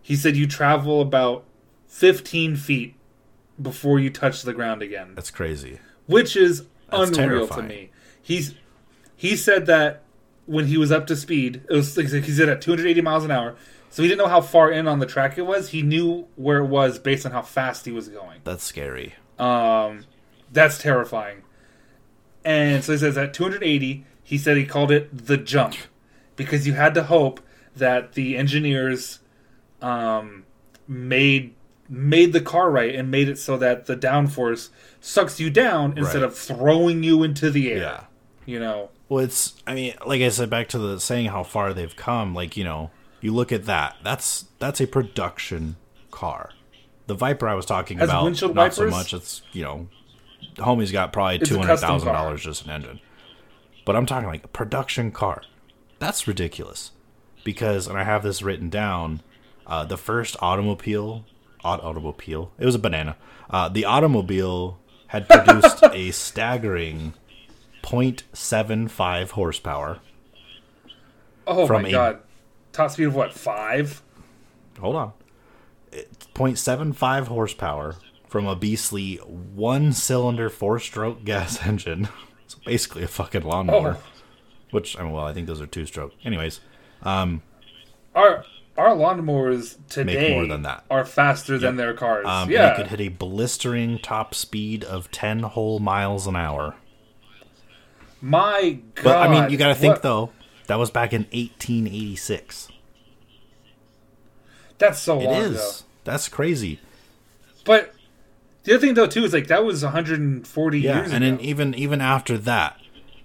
[0.00, 1.44] he said you travel about
[1.86, 2.94] 15 feet
[3.60, 5.78] before you touch the ground again That's crazy.
[6.06, 7.62] which is That's unreal terrifying.
[7.62, 8.54] to me he's
[9.16, 10.02] he said that
[10.46, 13.30] when he was up to speed it was like he said at 280 miles an
[13.30, 13.54] hour
[13.90, 16.58] so he didn't know how far in on the track it was he knew where
[16.58, 19.14] it was based on how fast he was going That's scary.
[19.38, 20.04] um,
[20.52, 21.42] that's terrifying.
[22.44, 25.74] And so he says at 280, he said he called it the jump
[26.36, 27.40] because you had to hope
[27.76, 29.20] that the engineers
[29.80, 30.44] um,
[30.86, 31.54] made
[31.88, 36.22] made the car right and made it so that the downforce sucks you down instead
[36.22, 36.24] Right.
[36.24, 37.78] of throwing you into the air.
[37.78, 38.04] Yeah.
[38.46, 38.90] You know.
[39.08, 39.60] Well, it's.
[39.66, 42.34] I mean, like I said, back to the saying how far they've come.
[42.34, 43.96] Like you know, you look at that.
[44.02, 45.76] That's that's a production
[46.10, 46.50] car.
[47.06, 48.24] The Viper I was talking Has about,
[48.54, 49.12] not so much.
[49.12, 49.88] It's you know,
[50.56, 52.16] homie's got probably It's a two hundred custom thousand car.
[52.16, 53.00] dollars just an engine.
[53.84, 55.42] But I'm talking like a production car.
[55.98, 56.92] That's ridiculous.
[57.44, 59.20] Because, and I have this written down.
[59.66, 61.24] Uh, the first automobile,
[61.64, 63.16] aut- automobile, it was a banana.
[63.50, 64.78] Uh, the automobile
[65.08, 67.14] had produced a staggering
[67.82, 69.98] 0.75 horsepower.
[71.46, 72.18] Oh From my a- god.
[72.72, 73.32] Top speed of what?
[73.34, 74.02] Five?
[74.80, 75.12] hold on.
[75.92, 82.08] It's 0.75 horsepower from a beastly one cylinder four stroke gas engine.
[82.44, 83.98] It's basically a fucking lawnmower.
[84.00, 84.08] Oh.
[84.70, 86.14] Which, I mean, well, I think those are two stroke.
[86.24, 86.60] Anyways,
[87.02, 87.42] um,
[88.14, 88.44] our
[88.78, 90.84] our lawnmowers today more than that.
[90.90, 92.24] are faster than their cars.
[92.26, 96.74] Um, yeah, it could hit a blistering top speed of 10 whole miles an hour.
[98.22, 99.04] My God.
[99.04, 100.30] But I mean, you got to think what- though,
[100.68, 102.68] that was back in 1886.
[104.78, 105.54] That's so It long is.
[105.54, 105.70] ago.
[106.04, 106.80] That's crazy.
[107.64, 107.94] But
[108.64, 111.36] the other thing though too is like that was 140 Yeah, years and ago.
[111.36, 112.76] then even even after that,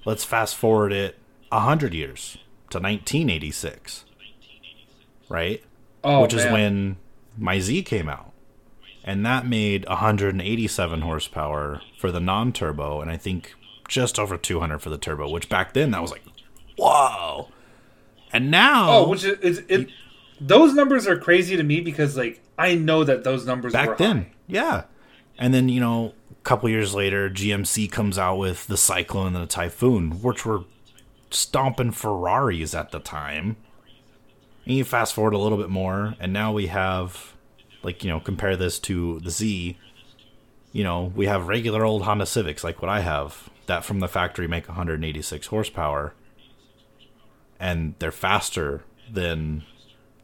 [0.05, 1.17] let's fast forward it
[1.51, 2.37] 100 years
[2.69, 4.03] to 1986.
[5.29, 5.63] Right?
[6.03, 6.97] oh, which is when
[7.37, 8.31] my Z came out.
[9.03, 13.53] And that made 187 horsepower for the non turbo, and I think
[13.87, 16.23] just over 200 for the turbo, which back then that was like,
[16.77, 17.49] whoa.
[18.33, 19.89] And now, Oh, which is it's, it.
[20.39, 23.97] Those numbers are crazy to me because like I know that those numbers were back
[23.97, 24.31] then, high.
[24.47, 24.83] yeah.
[25.39, 29.43] And then, you know, a couple years later, GMC comes out with the Cyclone and
[29.43, 30.63] the Typhoon, which were
[31.29, 33.55] stomping Ferraris at the time.
[34.65, 37.33] And you fast forward a little bit more, and now we have,
[37.83, 39.77] like, you know, compare this to the Z.
[40.73, 44.07] You know, we have regular old Honda Civics, like what I have, that from the
[44.07, 46.13] factory make 186 horsepower.
[47.59, 49.63] And they're faster than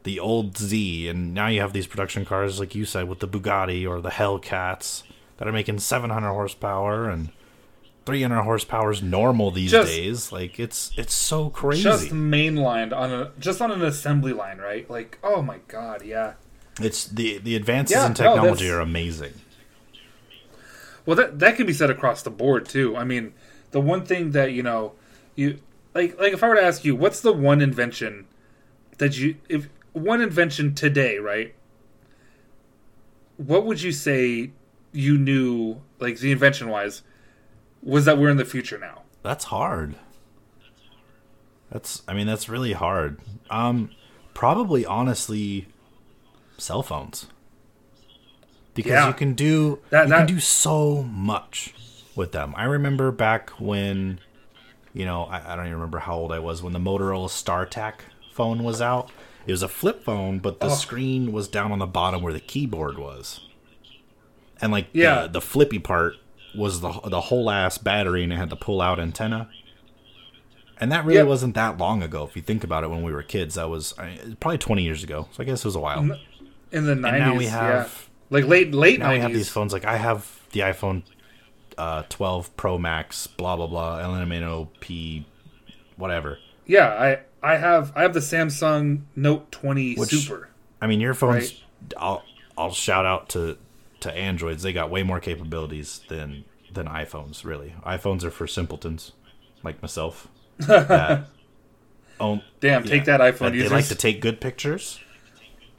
[0.04, 3.28] the old Z, and now you have these production cars, like you said, with the
[3.28, 5.04] Bugatti or the Hellcats
[5.38, 7.30] that are making 700 horsepower and
[8.06, 10.32] 300 horsepower is normal these Just- days.
[10.32, 11.84] Like it's it's so crazy.
[11.84, 14.88] just mainlined on a just on an assembly line, right?
[14.90, 16.34] Like, oh my god, yeah.
[16.82, 19.34] it's the the advances Yeah, in technology that's- are amazing.
[21.06, 22.96] Well, that that can be said across the board too.
[22.96, 23.34] I mean,
[23.72, 24.94] the one thing that you know,
[25.36, 25.60] you
[25.94, 28.26] like like if I were to ask you, what's the one invention
[28.98, 31.54] that you if one invention today, right?
[33.38, 34.52] What would you say
[34.92, 37.02] you knew, like the invention wise,
[37.82, 39.02] was that we're in the future now?
[39.24, 39.96] That's hard.
[41.72, 43.20] That's I mean that's really hard.
[43.50, 43.90] Um
[44.34, 45.68] probably honestly
[46.58, 47.28] cell phones.
[48.74, 49.08] Because Yeah.
[49.08, 51.74] you can do That- you that- can do so much
[52.16, 52.54] with them.
[52.58, 54.20] I remember back when
[54.96, 57.94] you know, I, I don't even remember how old I was when the Motorola StarTAC
[58.32, 59.10] phone was out.
[59.48, 60.76] It was a flip phone, but the Oh.
[60.76, 63.40] screen was down on the bottom where the keyboard was.
[64.62, 65.24] And like Yeah.
[65.24, 66.14] the, the flippy part
[66.56, 69.50] was the the whole ass battery and it had the pull out antenna.
[70.80, 71.28] And that really Yep.
[71.28, 72.24] wasn't that long ago.
[72.26, 75.04] If you think about it, when we were kids, that was I probably 20 years
[75.04, 75.28] ago.
[75.32, 76.02] So I guess it was a while.
[76.72, 79.72] In the nineties, now we yeah, have- like late late now we have these phones.
[79.74, 81.04] Like I have the iPhone
[81.78, 85.26] uh, 12 Pro Max, blah blah blah, LMNO P,
[85.98, 86.40] whatever.
[86.66, 87.20] Yeah, I
[87.54, 90.50] I have I have the Samsung Note twenty Which- Super.
[90.82, 91.54] I mean, your phones.
[91.54, 91.64] Right.
[91.98, 92.24] I'll
[92.58, 93.58] I'll shout out to
[94.02, 94.64] to Androids.
[94.64, 97.44] They got way more capabilities than than iPhones.
[97.46, 99.14] Really, iPhones are for simpletons
[99.64, 100.28] like myself.
[100.60, 101.28] that
[102.20, 105.00] own, Damn, take that that iPhone they like to take good pictures.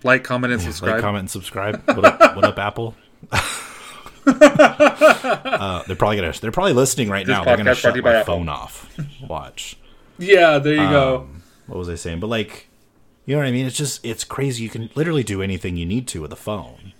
[0.05, 1.01] Like, comment, and Like, subscribe.
[1.01, 1.83] comment, and subscribe.
[1.97, 2.95] What up, what up Apple?
[4.27, 6.33] uh, they're probably gonna.
[6.33, 7.45] They're probably listening right This now.
[7.45, 8.35] They're gonna podcast brought to shut my Apple.
[8.37, 8.89] phone off.
[9.29, 9.77] Watch.
[10.19, 11.17] Yeah, there you go.
[11.23, 12.21] Um, what was I saying?
[12.21, 12.69] But like,
[13.27, 13.67] you know what I mean?
[13.67, 14.63] It's just it's crazy.
[14.63, 16.93] You can literally do anything you need to with a phone.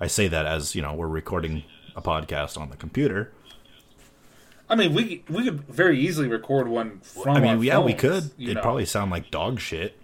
[0.00, 1.64] I say that as you know we're recording
[1.96, 3.32] a podcast on the computer.
[4.68, 7.36] I mean, we we could very easily record one from.
[7.36, 8.30] I mean, yeah, we could.
[8.38, 8.62] It'd know.
[8.62, 9.99] probably sound like dog shit.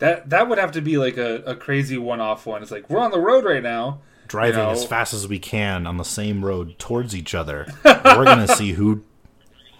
[0.00, 2.62] That that would have to be like a, a crazy one off one.
[2.62, 4.00] It's like we're on the road right now.
[4.26, 7.66] Driving You know- as fast as we can on the same road towards each other.
[7.84, 9.02] we're gonna see who,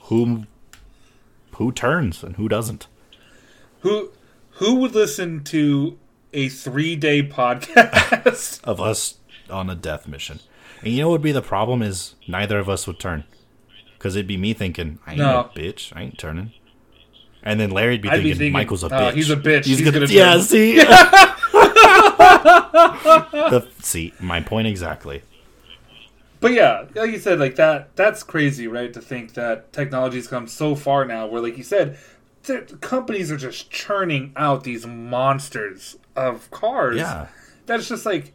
[0.04, 0.44] who,
[1.52, 2.86] who turns and who doesn't.
[3.80, 4.10] Who
[4.52, 5.98] who would listen to
[6.32, 8.60] a three day podcast?
[8.64, 9.16] of us
[9.48, 10.40] on a death mission.
[10.82, 13.24] And you know what would be the problem is neither of us would turn.
[13.98, 15.40] Because it'd be me thinking, I ain't No.
[15.40, 15.94] a bitch.
[15.94, 16.52] I ain't turning.
[17.42, 19.14] And then Larry'd be, I'd be thinking, thinking, Michael's a "Oh, bitch.
[19.14, 19.64] he's a bitch.
[19.64, 20.76] He's gonna, gonna yeah, turn." see?
[23.50, 25.22] the, see, my point exactly.
[26.40, 28.92] But yeah, like you said, like that that's crazy, right?
[28.92, 31.98] To think that technology's come so far now where like you said,
[32.80, 36.96] companies are just churning out these monsters of cars.
[36.96, 37.28] Yeah.
[37.66, 38.32] That's just like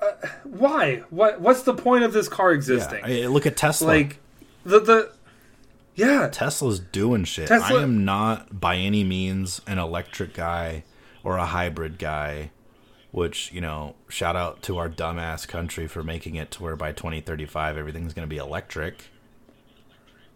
[0.00, 0.12] uh,
[0.44, 1.02] why?
[1.10, 3.00] What what's the point of this car existing?
[3.06, 3.24] yeah.
[3.24, 3.86] I- look at Tesla.
[3.88, 4.18] like
[4.64, 5.12] the the
[5.96, 7.48] yeah, Tesla's doing shit.
[7.48, 10.84] Tesla- I am not by any means an electric guy
[11.24, 12.50] or a hybrid guy,
[13.10, 16.92] which, you know, shout out to our dumbass country for making it to where by
[16.92, 19.04] 2035 everything's going to be electric.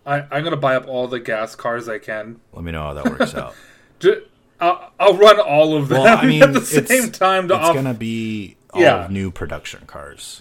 [0.07, 2.41] I, I'm gonna buy up all the gas cars I can.
[2.55, 3.55] Let me know how that works out.
[4.61, 7.49] I'll, I'll run all of them Well, I mean, at the same time.
[7.49, 9.07] To it's off- gonna be all Yeah.
[9.11, 10.41] new production cars.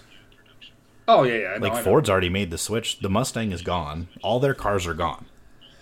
[1.18, 1.48] Oh yeah, yeah.
[1.54, 1.82] I Like know.
[1.84, 3.00] Ford's already made the switch.
[3.00, 4.08] The Mustang is gone.
[4.22, 5.26] All their cars are gone.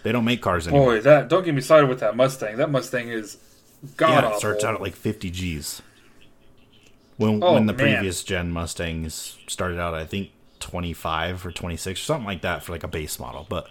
[0.02, 0.96] They don't make cars anymore.
[0.96, 2.56] Boy, that don't get me started with that Mustang.
[2.56, 3.38] That Mustang is
[3.96, 5.82] god yeah, it starts out at like 50 G's.
[7.16, 7.74] When Oh, when the man.
[7.74, 12.72] previous gen Mustangs started out, I think 25 or 26 or something like that for
[12.72, 13.44] like a base model.
[13.48, 13.68] But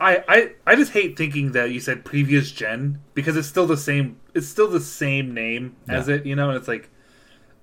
[0.00, 3.76] I, I I just hate thinking that you said previous gen because it's still the
[3.76, 4.18] same.
[4.34, 6.48] It's still the same name as it, you know.
[6.50, 6.90] And it's like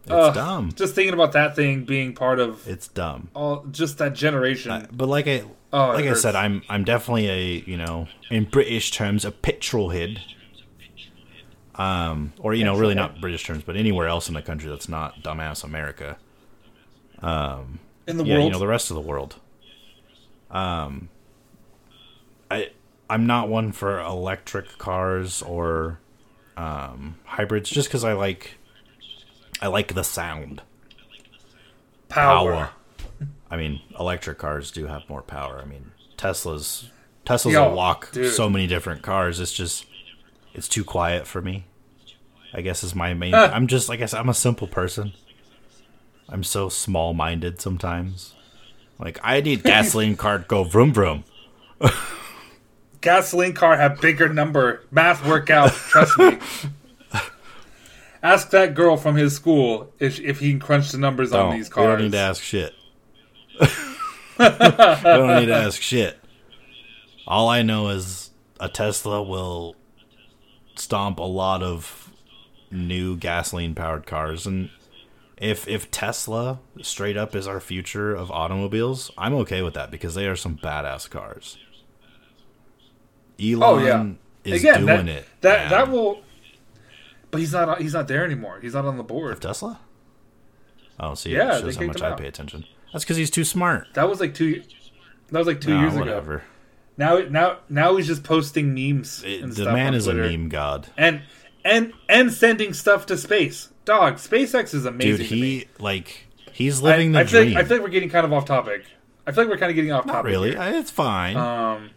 [0.04, 0.72] it's ugh, dumb.
[0.76, 3.30] Just thinking about that thing being part of It's dumb.
[3.36, 4.72] all just that generation.
[4.72, 8.46] Uh, but like I Oh, like I said, I'm I'm definitely a you know in
[8.46, 10.20] British terms a petrol head.
[11.76, 14.90] Um, or you know, really not British terms, but anywhere else in the country that's
[14.90, 16.18] not dumbass America.
[17.22, 18.46] Um, in the yeah, world.
[18.46, 19.36] you know the rest of the world.
[20.52, 21.10] Um,
[22.52, 22.72] I
[23.10, 26.00] I'm not one for electric cars or
[26.58, 28.58] um, hybrids, just because I like
[29.62, 30.62] I like the sound
[32.08, 32.54] power.
[32.54, 32.70] power.
[33.52, 35.60] I mean, electric cars do have more power.
[35.62, 36.88] I mean, Teslas
[37.26, 38.34] Teslas Yo, will walk dude.
[38.34, 39.40] so many different cars.
[39.40, 39.86] It's just
[40.54, 41.66] it's too quiet for me.
[42.54, 43.34] I guess is my main.
[43.36, 44.20] I'm just like I said.
[44.20, 45.14] I'm a simple person.
[46.28, 48.34] I'm so small minded sometimes.
[48.98, 51.24] Like I need gasoline car to go vroom vroom.
[53.02, 54.84] Gasoline car have bigger number.
[54.92, 55.72] Math workout.
[55.72, 56.38] Trust me.
[58.22, 61.56] Ask that girl from his school if if he can crunch the numbers on Don't.
[61.58, 61.86] these We cars.
[61.88, 62.74] don't need to ask shit.
[63.60, 63.66] we
[64.46, 66.20] don't need to ask shit.
[67.28, 69.76] All I know is a Tesla will
[70.76, 72.12] stomp a lot of
[72.72, 74.70] new gasoline powered cars and
[75.38, 80.14] if if Tesla straight up is our future of automobiles, I'm okay with that because
[80.14, 81.58] they are some badass cars.
[83.42, 84.06] Elon Oh yeah.
[84.44, 85.26] is Again, doing that, it.
[85.42, 85.70] That man.
[85.70, 86.22] that will.
[87.32, 87.80] But he's not.
[87.82, 88.60] He's not there anymore.
[88.62, 89.42] He's not on the board.
[89.42, 89.80] Tesla?
[91.00, 92.66] Oh, see, Yeah, it shows how much I pay attention.
[92.92, 93.88] That's because he's too smart.
[93.94, 94.64] That was like two.
[95.32, 96.42] That was like two Nah, years ago.
[96.98, 99.24] Now, now, now he's just posting memes.
[99.26, 100.24] It- the man is Twitter.
[100.24, 100.88] a meme god.
[100.98, 101.22] and
[101.64, 103.70] and and sending stuff to space.
[103.86, 105.18] Dog, SpaceX is amazing.
[105.18, 107.54] Dude, he like he's living I, the I feel dream.
[107.54, 108.84] Like, I feel like we're getting kind of off topic.
[109.26, 110.30] I feel like we're kind of getting off Not topic.
[110.32, 110.52] really.
[110.52, 110.62] here.
[110.62, 111.38] It's fine.
[111.38, 111.92] Um,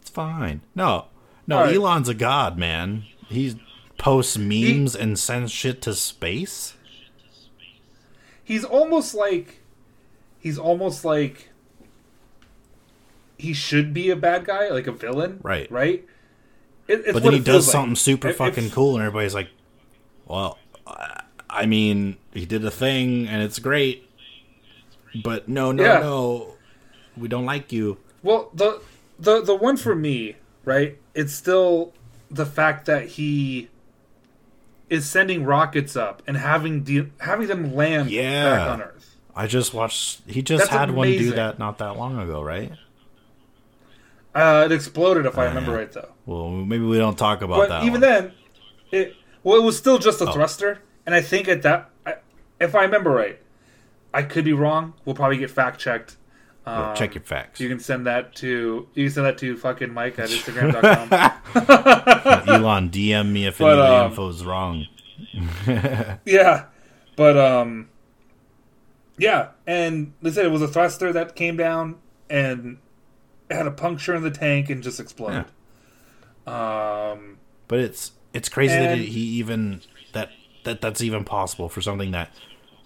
[0.00, 0.62] it's fine.
[0.74, 1.06] No,
[1.46, 1.60] no.
[1.60, 1.74] right.
[1.76, 3.04] Elon's a god, man.
[3.28, 3.60] He
[3.98, 6.74] posts memes and sends shit to space.
[8.44, 9.60] he's almost like
[10.38, 11.48] he's almost like
[13.38, 15.70] he should be a bad guy, like a villain, Right.
[15.70, 16.04] Right.
[16.88, 17.72] It, it's but then he does like.
[17.72, 19.48] something super fucking cool, and everybody's like,
[20.26, 24.08] "Well, I- I mean, he did a thing, and it's great."
[25.24, 25.98] But no, no, Yeah.
[25.98, 26.54] no,
[27.16, 27.98] we don't like you.
[28.22, 28.80] Well, the
[29.18, 30.96] the the one for me, right?
[31.14, 31.92] It's still
[32.30, 33.68] the fact that he
[34.88, 38.44] is sending rockets up and having de- having them land Yeah.
[38.56, 39.16] back on Earth.
[39.34, 40.22] I just watched.
[40.26, 42.72] He just That's had one do that not that long ago, right?
[44.34, 45.78] Uh, it exploded, if I Oh, remember yeah.
[45.78, 46.08] right, though.
[46.26, 47.80] Well, maybe we don't talk about But that.
[47.82, 48.00] even one.
[48.00, 48.32] then,
[48.92, 50.26] it well, it was still just Oh.
[50.26, 52.16] a thruster, and I think at that, I,
[52.60, 53.38] if I remember right,
[54.12, 54.94] I could be wrong.
[55.04, 56.16] We'll probably get fact checked.
[56.66, 57.60] Um, check your facts.
[57.60, 61.12] You can send that to you can send that to fucking Mike at Instagram.com.
[62.48, 64.86] Elon, DM me if But, any of the um, info is wrong.
[66.26, 66.64] yeah,
[67.14, 67.88] but um,
[69.16, 71.96] yeah, and they said it was a thruster that came down
[72.28, 72.78] and
[73.48, 75.44] had a puncture in the tank and just exploded.
[76.46, 77.38] Um,
[77.68, 80.30] But it's it's crazy that he even that
[80.64, 82.32] that that's even possible for something that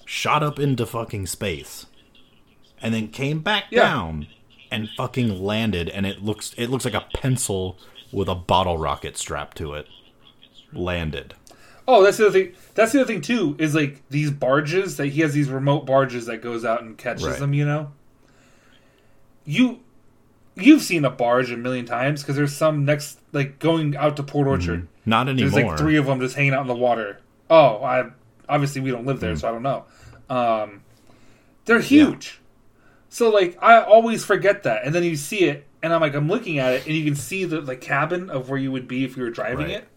[0.04, 1.86] shot up into fucking space
[2.82, 3.82] and then came back Yeah.
[3.82, 4.26] down
[4.70, 7.76] and fucking landed and it looks it looks like a pencil
[8.12, 9.86] with a bottle rocket strapped to it
[10.72, 11.34] landed.
[11.88, 12.52] Oh, that's the other thing.
[12.74, 13.56] That's the other thing too.
[13.58, 17.26] Is like these barges that he has these remote barges that goes out and catches
[17.26, 17.38] Right.
[17.38, 17.52] them.
[17.54, 17.92] You know,
[19.44, 19.80] you
[20.56, 24.22] you've seen a barge a million times because there's some next like going out to
[24.22, 24.86] Port Orchard.
[25.06, 25.50] Not anymore.
[25.50, 27.18] There's like three of them just hanging out in the water.
[27.48, 28.10] Oh, I
[28.48, 29.84] obviously we don't live there, so I don't know.
[30.28, 30.82] Um,
[31.64, 32.39] they're huge.
[33.10, 36.28] So like I always forget that, and then you see it, and I'm like I'm
[36.28, 39.04] looking at it, and you can see the the cabin of where you would be
[39.04, 39.70] if you were driving Right.
[39.76, 39.88] it.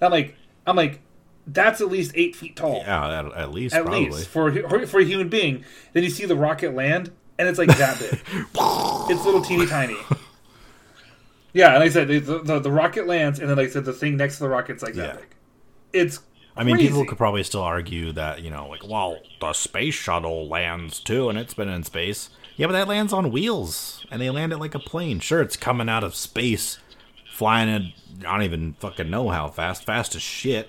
[0.00, 0.34] And I'm like
[0.66, 1.00] I'm like
[1.46, 4.10] that's at least eight feet tall, yeah, at, at least at probably.
[4.10, 5.64] least for a- for a human being.
[5.92, 8.20] Then you see the rocket land, and it's like that big.
[9.10, 9.96] it's little teeny tiny.
[11.52, 13.84] Yeah, and like I said the, the the rocket lands, and then like I said
[13.84, 15.06] the thing next to the rocket's like Yeah.
[15.08, 15.28] that big.
[15.92, 16.20] It's
[16.56, 16.88] I mean, crazy.
[16.88, 21.28] people could probably still argue that, you know, like, well, the space shuttle lands too,
[21.30, 22.28] and it's been in space.
[22.56, 25.20] Yeah, but that lands on wheels, and they land it like a plane.
[25.20, 26.78] Sure, it's coming out of space,
[27.32, 27.82] flying at,
[28.28, 30.68] I don't even fucking know how fast, fast as shit.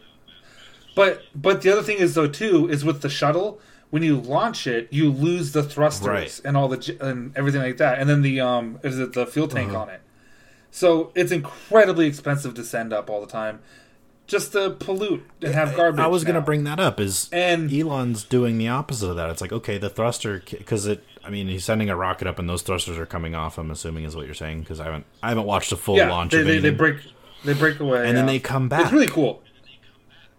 [0.96, 3.60] But but the other thing is though too is with the shuttle
[3.90, 6.42] when you launch it you lose the thrusters Right.
[6.46, 9.48] and all the and everything like that and then the um is it the fuel
[9.48, 9.82] tank Uh-huh.
[9.82, 10.02] on it
[10.70, 13.60] So it's incredibly expensive to send up all the time,
[14.28, 16.00] just to pollute and have garbage.
[16.00, 17.00] I was going to bring that up.
[17.00, 19.30] Is And- Elon's doing the opposite of that?
[19.30, 21.04] It's like okay, the thruster because it.
[21.26, 23.58] I mean, he's sending a rocket up, and those thrusters are coming off.
[23.58, 26.10] I'm assuming is what you're saying because I haven't I haven't watched a full yeah,
[26.10, 26.98] launch they, of they, they break
[27.46, 28.82] they break away, and then they come back.
[28.84, 29.42] It's really cool.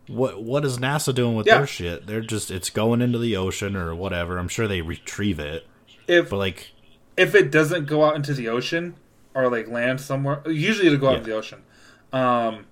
[0.06, 1.58] What what is NASA doing with Yeah.
[1.58, 2.06] their shit?
[2.06, 4.36] They're just it's going into the ocean or whatever.
[4.38, 5.66] I'm sure they retrieve it,
[6.06, 6.72] If but like
[7.16, 8.96] if it doesn't go out into the ocean
[9.34, 11.18] or like land somewhere, usually it'll go out Yeah.
[11.18, 11.62] into the ocean.
[12.12, 12.66] Um,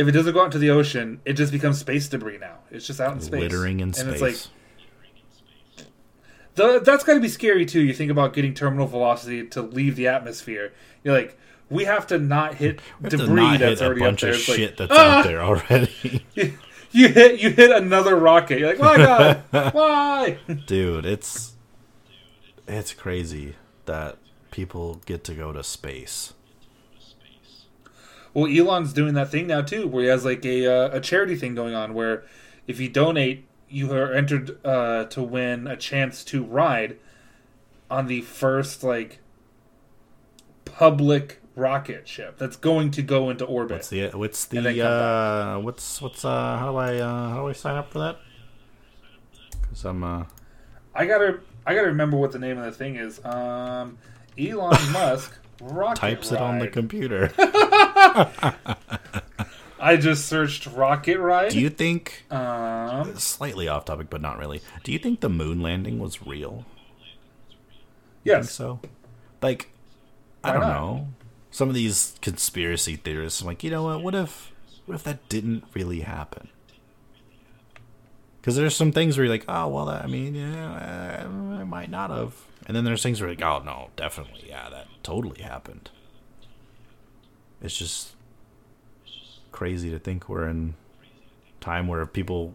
[0.00, 2.58] if it doesn't go out into the ocean, it just becomes space debris now.
[2.70, 4.12] It's just out in space, littering in and space.
[4.12, 5.84] it's like
[6.54, 7.80] the, that's got to be scary too.
[7.80, 10.72] You think about getting terminal velocity to leave the atmosphere.
[11.04, 11.38] You're like,
[11.68, 14.30] we have to not hit debris not that's hit a already up bunch there.
[14.30, 16.24] of It's like, shit that's "Ah!" out there already.
[16.92, 18.58] You hit you hit another rocket.
[18.58, 18.96] You're like, my
[19.52, 20.38] god, why?
[20.66, 21.52] Dude, it's
[22.66, 23.54] it's crazy
[23.86, 24.18] that
[24.50, 26.34] people get to go to space.
[28.32, 31.36] Well, Elon's doing that thing now too, where he has like a uh, a charity
[31.36, 32.24] thing going on, where
[32.66, 36.96] if you donate, you are entered uh, to win a chance to ride
[37.90, 39.18] on the first like
[40.64, 43.78] public rocket ship that's going to go into orbit.
[43.78, 47.52] What's the what's the uh what's what's uh how do I uh how do I
[47.52, 48.18] sign up for that?
[49.68, 50.24] Cuz I'm uh
[50.94, 53.24] I gotta I gotta remember what the name of the thing is.
[53.24, 53.98] Um,
[54.38, 57.32] Elon Musk rocket types it on the computer.
[59.82, 61.50] I just searched rocket ride.
[61.50, 64.62] Do you think um, slightly off topic but not really.
[64.84, 66.64] Do you think the moon landing was real?
[68.22, 68.80] think yes, so?
[69.42, 69.70] Like
[70.44, 70.74] I don't not?
[70.74, 71.08] know.
[71.50, 74.02] Some of these conspiracy theorists I'm like, you know what?
[74.02, 74.52] What if
[74.86, 76.48] what if that didn't really happen?
[78.40, 81.24] Because there's some things where you're like, oh well, that, I mean, yeah,
[81.60, 82.34] it might not have.
[82.66, 85.90] And then there's things where you're like, oh no, definitely, yeah, that totally happened.
[87.62, 88.12] It's just
[89.52, 90.74] crazy to think we're in
[91.60, 92.54] time where people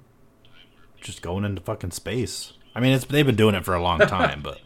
[1.02, 2.54] just going into fucking space.
[2.74, 4.60] I mean, it's they've been doing it for a long time, but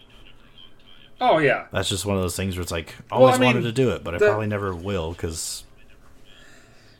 [1.19, 3.39] oh yeah, that's just one of those things where it's like I Well, always I
[3.39, 5.63] mean, wanted to do it, but I probably never will because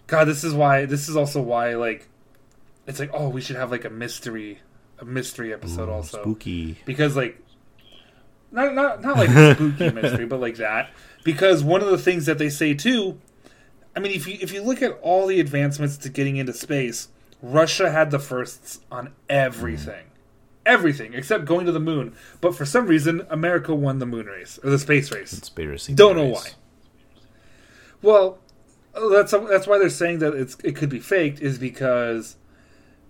[0.07, 0.85] God, this is why.
[0.85, 1.75] This is also why.
[1.75, 2.07] Like,
[2.87, 4.59] it's like, oh, we should have like a mystery,
[4.99, 6.79] a mystery episode also spooky.
[6.85, 7.41] because like,
[8.51, 10.89] not not not like spooky mystery, but like that.
[11.23, 13.19] Because one of the things that they say too,
[13.95, 17.09] I mean, if you if you look at all the advancements to getting into space,
[17.41, 20.05] Russia had the firsts on everything.
[20.65, 24.59] Everything except going to the moon, but for some reason, America won the moon race
[24.63, 25.29] or the space race.
[25.31, 25.93] Conspiracy.
[25.93, 26.49] Don't know why.
[28.01, 28.37] Well,
[28.93, 32.35] that's that's why they're saying that it's it could be faked is because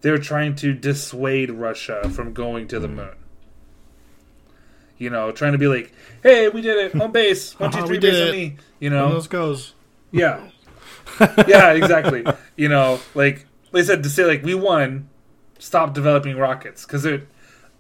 [0.01, 2.95] they're trying to dissuade Russia from going to the Hmm.
[2.95, 3.09] moon.
[4.97, 5.91] You know, trying to be like,
[6.23, 9.11] "Hey, we did it home base, one, two, Haha, three, base on me." You know,
[9.11, 9.73] those goes.
[10.11, 10.41] yeah,
[11.47, 12.25] yeah, exactly.
[12.55, 15.09] You know, like they said to say, like we won.
[15.61, 17.27] Stop developing rockets because it.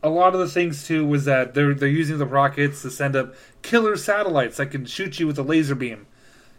[0.01, 3.15] A lot of the things too was that they're they're using the rockets to send
[3.15, 6.05] up killer satellites that can shoot you with a laser beam.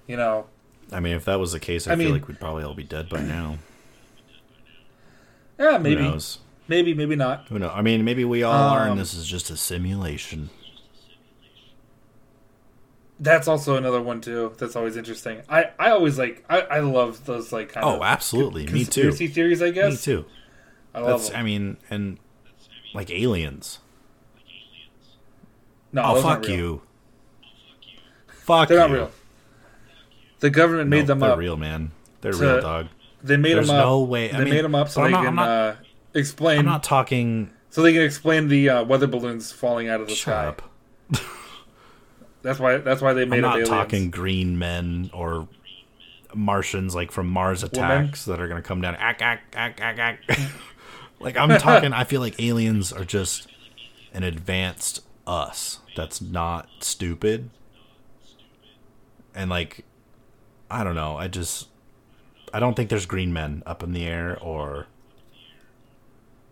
[0.07, 0.47] You know,
[0.93, 2.75] I mean, if that was the case, I, I feel mean- like we'd probably all
[2.75, 3.57] be dead by now.
[5.59, 6.39] yeah, maybe, Who knows?
[6.69, 7.47] maybe, maybe not.
[7.49, 7.73] Who knows?
[7.75, 10.51] I mean, maybe we all are, Um, and this is just a simulation.
[13.23, 14.55] That's also another one too.
[14.59, 15.43] That's always interesting.
[15.49, 18.65] I I always like I I love those like kind Oh, of absolutely.
[18.65, 19.03] Me too.
[19.03, 19.61] conspiracy theories.
[19.63, 20.25] I guess Me too.
[20.95, 21.29] I love That's.
[21.31, 21.39] them.
[21.41, 22.19] I mean, and
[22.95, 23.79] like aliens.
[25.93, 26.83] no, Oh, fuck you.
[28.29, 28.69] Fuck.
[28.69, 28.89] They're you.
[28.89, 29.11] not real.
[30.41, 31.27] The government No, made them up.
[31.27, 31.39] they're up.
[31.39, 31.91] real, man.
[32.23, 32.87] They're to- real, dog.
[33.23, 33.85] They made There's them up.
[33.85, 35.75] no way- I they mean, made them up so they not- can not- uh,
[36.15, 36.61] explain.
[36.61, 37.51] I'm not talking.
[37.69, 40.59] so they can explain the uh, weather balloons falling out of the Shut
[41.13, 41.21] sky.
[42.43, 42.79] That's why.
[42.79, 43.69] That's why they made I'm not aliens.
[43.69, 45.49] talking green men or
[46.35, 48.97] Martians like from Mars attacks that are going to come down.
[48.97, 50.39] Ack, ack, ack, ack, ack.
[51.21, 51.93] like I'm talking.
[51.93, 53.49] I feel like aliens are just
[54.13, 57.51] an advanced us that's not stupid.
[59.35, 59.85] And like,
[60.71, 61.17] I don't know.
[61.17, 61.69] I just,
[62.53, 64.87] I don't think there's green men up in the air or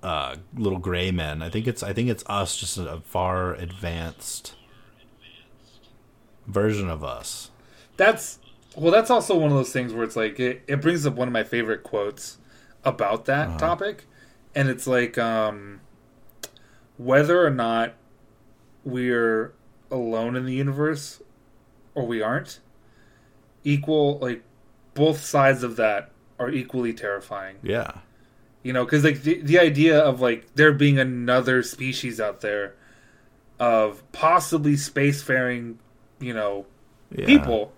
[0.02, 1.42] uh, little gray men.
[1.42, 4.54] I think it's, I think it's us, just a far advanced
[6.48, 7.50] version of us.
[7.96, 8.38] That's
[8.76, 8.90] well.
[8.92, 11.32] That's also one of those things where it's like it, it brings up one of
[11.32, 12.38] my favorite quotes
[12.84, 13.58] about that Uh-huh.
[13.58, 14.06] topic,
[14.54, 15.80] and it's like um,
[16.96, 17.94] whether or not
[18.84, 19.52] we're
[19.90, 21.22] alone in the universe
[21.94, 22.60] or we aren't
[23.64, 24.18] equal.
[24.18, 24.42] Like
[24.94, 27.56] both sides of that are equally terrifying.
[27.62, 27.90] Yeah.
[28.62, 32.74] You know, because like the the idea of like there being another species out there
[33.58, 35.76] of possibly spacefaring,
[36.20, 36.66] you know,
[37.14, 37.26] yeah.
[37.26, 37.72] people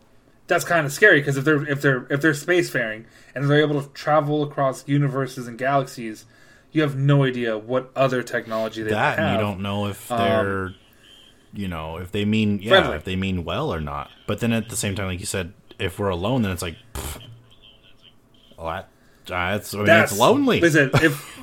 [0.47, 3.80] that's kind of scary because if they're if they're if they're spacefaring and they're able
[3.80, 6.26] to travel across universes and galaxies,
[6.72, 9.26] you have no idea what other technology they that have.
[9.28, 10.74] and you don't know if Um, they're
[11.53, 12.97] you know if they mean yeah Friendly.
[12.97, 15.53] if they mean well or not but then at the same time like you said
[15.80, 17.22] if we're alone then it's like pfft,
[18.57, 18.88] well, that,
[19.26, 21.38] that's I mean, That's it's lonely Listen, if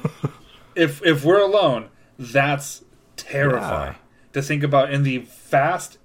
[0.75, 1.89] if if we're alone,
[2.19, 2.83] that's
[3.15, 4.31] terrifying Yeah.
[4.33, 5.17] to think about in the
[5.49, 5.97] vast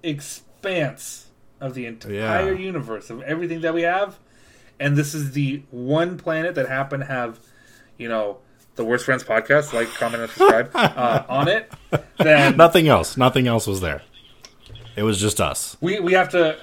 [0.66, 1.26] expanse
[1.60, 2.50] of the entire Yeah.
[2.52, 4.18] universe of everything that we have,
[4.80, 7.38] and this is the one planet that happened to have,
[7.98, 8.38] you know,
[8.76, 11.70] the Worst Friends podcast, like, comment, and subscribe uh, on it.
[12.18, 14.02] Then nothing else nothing else was there
[14.94, 16.56] it was just us we we have to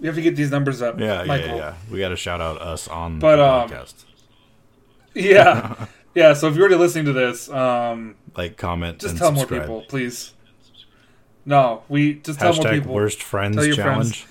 [0.00, 0.98] we have to get these numbers up.
[0.98, 1.48] yeah Michael.
[1.48, 4.04] yeah yeah we got to shout out us on But, the um, podcast
[5.14, 6.34] yeah, yeah.
[6.34, 9.66] So if you're already listening to this, um, like comment Just tell subscribe.
[9.66, 10.32] more people, please.
[11.46, 12.92] No, we just tell more people.
[12.92, 14.26] worst friends Tell your challenge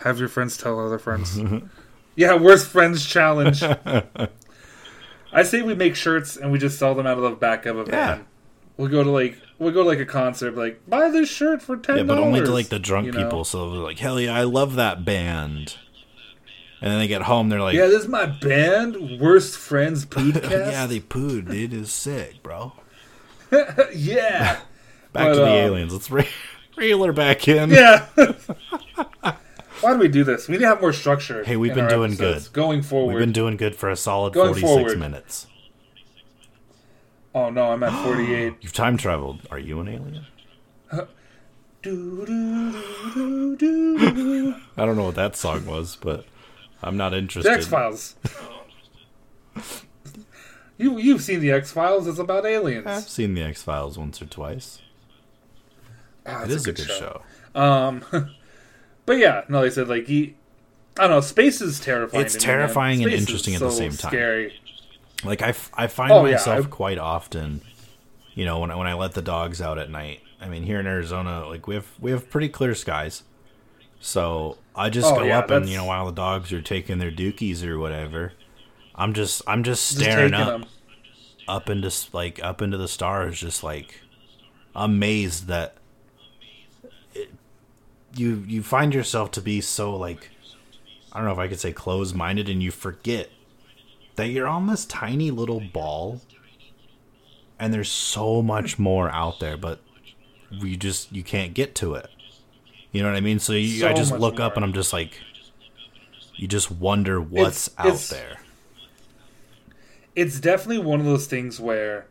[0.00, 1.40] Have your friends tell other friends.
[2.16, 3.62] yeah, worst friends challenge.
[5.32, 7.76] I say we make shirts and we just sell them out of the back of
[7.78, 8.06] a Yeah.
[8.16, 8.26] van.
[8.76, 11.76] We'll go to like we'll go to like a concert, like buy this shirt for
[11.76, 12.20] ten yeah dollars.
[12.20, 13.22] but only to like the drunk you know?
[13.24, 15.76] people so they're like hell yeah i love that band
[16.80, 20.72] and then they get home they're like Yeah, this is my band, Worst Friends Podcast.
[20.72, 21.52] yeah, they pooed.
[21.52, 22.72] It is sick, bro.
[23.94, 24.60] yeah,
[25.12, 25.92] Back But, to the um, aliens.
[25.92, 26.28] Let's re-
[26.76, 27.70] reel her back in.
[27.70, 28.06] yeah.
[29.80, 30.46] Why do we do this?
[30.48, 31.42] We need to have more structure.
[31.44, 32.54] Hey, we've been doing episodes good.
[32.54, 33.14] going forward.
[33.14, 34.98] We've been doing good for a solid Going 46 forward.
[35.00, 35.46] minutes.
[37.34, 38.54] oh no, I'm at forty-eight.
[38.60, 39.40] You've time traveled.
[39.50, 40.26] Are you an alien?
[41.84, 41.88] I
[44.86, 46.24] don't know what that song was, but
[46.82, 47.52] I'm not The interested.
[47.52, 48.14] X Files.
[50.78, 52.06] you you've seen the X Files?
[52.06, 52.86] It's about aliens.
[52.86, 54.78] I've seen the X Files once or twice.
[56.26, 57.22] Ah, It is a good show.
[57.54, 58.04] Um,
[59.06, 60.34] but yeah, no, they said like he.
[60.98, 61.20] I don't know.
[61.20, 62.24] Space is terrifying.
[62.24, 64.10] It's to me, terrifying and interesting at the so same time.
[64.10, 64.60] Scary.
[65.24, 67.62] Like I find Oh, myself I- quite often,
[68.34, 70.20] you know, when I, when I let the dogs out at night.
[70.40, 73.22] I mean, here in Arizona, like we have we have pretty clear skies,
[74.00, 76.98] so I just Oh, go yeah, up and you know while the dogs are taking
[76.98, 78.32] their dookies or whatever,
[78.94, 80.68] I'm just I'm just Just staring taking up them.
[81.46, 84.00] up into like up into the stars, just like
[84.74, 85.76] amazed that
[88.14, 90.30] you you find yourself to be so like
[91.12, 93.28] I don't know if I could say closed minded, and you forget
[94.16, 96.20] that you're on this tiny little ball,
[97.58, 99.80] and there's so much more out there, but
[100.60, 102.08] we just you can't get to it.
[102.92, 103.38] You know what I mean?
[103.38, 105.18] So you, I just look up and I'm just like,
[106.34, 108.38] you just wonder what's It's- out it's- there.
[110.14, 112.06] It's definitely one of those things where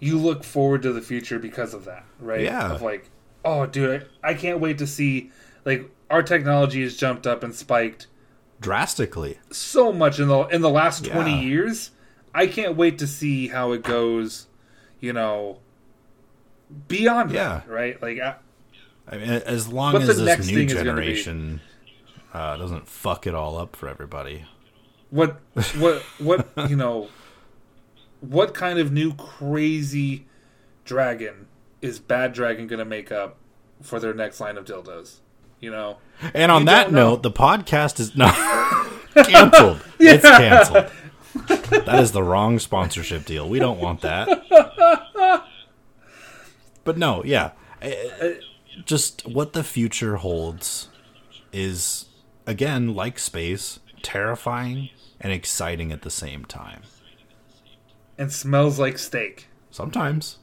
[0.00, 2.40] you look forward to the future because of that, right?
[2.40, 2.72] Yeah.
[2.72, 3.08] Of like,
[3.44, 5.30] oh, dude, I, I can't wait to see
[5.64, 8.06] like our technology has jumped up and spiked
[8.60, 9.38] Drastically.
[9.50, 11.40] so much in the in the last 20 Yeah.
[11.40, 11.90] years.
[12.34, 14.46] I can't wait to see how it goes,
[15.00, 15.58] you know,
[16.88, 17.62] beyond Yeah.
[17.66, 18.00] that, right?
[18.02, 18.36] Like I,
[19.08, 21.60] I mean, as long as this new generation
[22.32, 24.44] uh, doesn't fuck it all up for everybody.
[25.10, 25.40] what
[25.78, 27.08] what what you know
[28.20, 30.26] what kind of new crazy
[30.84, 31.46] dragon
[31.84, 33.36] is bad dragon going to make up
[33.82, 35.18] for their next line of dildos
[35.60, 35.96] you know
[36.34, 38.34] And on You that note, the podcast is not
[39.14, 39.80] canceled.
[39.98, 40.90] It's canceled.
[41.84, 43.48] That is the wrong sponsorship deal.
[43.48, 44.28] We don't want that.
[46.84, 47.52] But no, yeah.
[48.84, 50.88] Just what the future holds
[51.52, 52.06] is,
[52.46, 56.82] again, like space, terrifying and exciting at the same time.
[58.18, 60.38] and smells like steak Sometimes.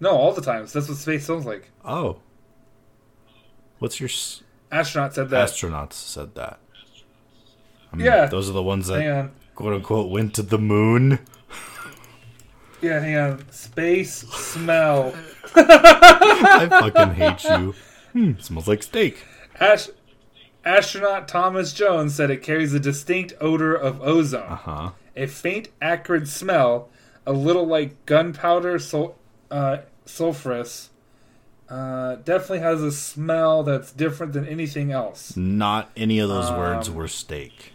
[0.00, 2.18] No all the times that's what space sounds like Oh.
[3.78, 4.08] What's your.
[4.08, 4.42] S-
[4.72, 6.58] astronaut said that astronauts said that.
[7.92, 8.26] I mean, Yeah.
[8.26, 11.20] Those are the ones that quote unquote went to the moon.
[12.80, 15.12] yeah hang on space smell
[15.56, 17.74] I fucking hate you.
[18.12, 19.24] Hmm, smells like steak.
[19.58, 19.88] Ash-
[20.64, 24.90] astronaut thomas jones said it carries a distinct odor of ozone Uh huh.
[25.16, 26.88] a faint acrid smell,
[27.26, 29.16] a little like gunpowder sul-
[29.50, 29.78] uh,
[30.08, 30.88] sulfurous.
[31.68, 35.36] Uh, definitely has a smell that's different than anything else.
[35.36, 37.72] Not any of those words Um, were steak.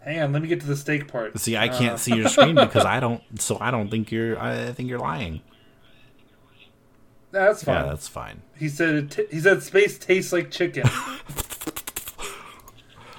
[0.00, 1.38] Hang on, let me get to the steak part.
[1.38, 3.22] See, I Uh, can't see your screen because I don't.
[3.40, 4.38] So I don't think you're.
[4.40, 5.42] I think you're lying.
[7.32, 7.74] That's fine.
[7.84, 8.42] Yeah, that's fine.
[8.56, 8.94] he said.
[8.94, 10.84] It t- he said space tastes like chicken.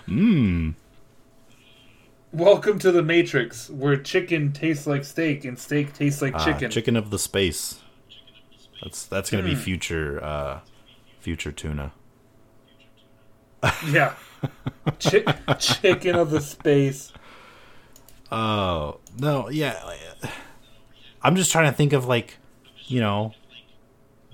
[0.08, 0.74] Mmm.
[2.38, 6.70] Welcome to the Matrix, where chicken tastes like steak and steak tastes like Ah, chicken.
[6.70, 7.80] chicken of the space.
[8.84, 9.60] That's that's gonna be Hmm.
[9.60, 10.60] future uh,
[11.20, 11.94] Future tuna.
[13.90, 14.14] Yeah.
[15.00, 15.24] Chi-
[15.58, 17.12] chicken of the space.
[18.32, 19.94] Oh no, yeah.
[21.24, 22.38] I'm just trying to think of like,
[22.86, 23.34] you know,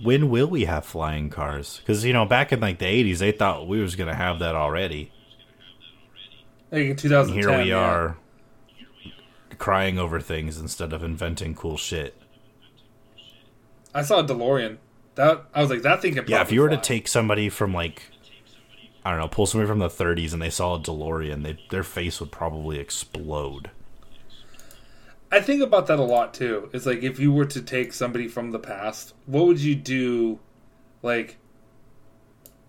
[0.04, 1.78] when will we have flying cars?
[1.80, 4.56] Because you know, back in like the '80s, they thought we was gonna have that
[4.56, 5.10] already.
[6.74, 7.54] Like in And 2010.
[7.54, 7.78] here we yeah.
[7.78, 8.18] are,
[9.60, 12.18] crying over things instead of inventing cool shit.
[13.94, 14.78] I saw a DeLorean.
[15.14, 16.26] That I was like, that thing can.
[16.28, 18.10] Yeah, if you were to take somebody from like,
[19.06, 21.84] I don't know, pull somebody from the 30s and they saw a DeLorean, they, their
[21.84, 23.70] face would probably explode.
[25.32, 26.72] I think about that a lot too.
[26.74, 30.40] It's like if you were to take somebody from the past, what would you do?
[31.04, 31.38] Like,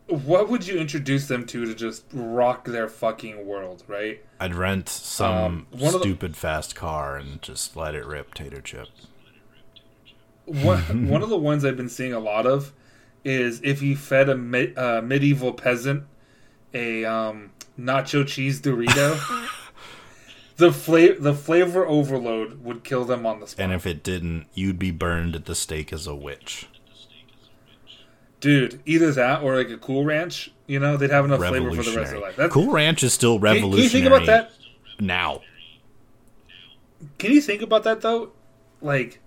[0.07, 4.23] what would you introduce them to to just rock their fucking world, right?
[4.39, 8.61] I'd rent some Um, of the- stupid fast car and just let it rip tater
[8.61, 8.89] chip.
[10.45, 12.73] One one of the ones I've been seeing a lot of
[13.25, 16.05] is if you fed a me- uh, medieval peasant
[16.75, 19.19] a um, nacho cheese Dorito,
[20.57, 23.65] the flavor the flavor overload would kill them on the spot.
[23.65, 26.67] And if it didn't, you'd be burned at the stake as a witch.
[28.45, 31.83] Dude, either that or like a Cool Ranch, you know, they'd have enough flavor for
[31.83, 32.37] the rest of their life.
[32.37, 33.73] That's, cool Ranch is still revolutionary.
[33.77, 34.53] can you think about that?
[35.01, 35.41] now.
[37.17, 38.33] Can you think about that though?
[38.83, 39.21] Like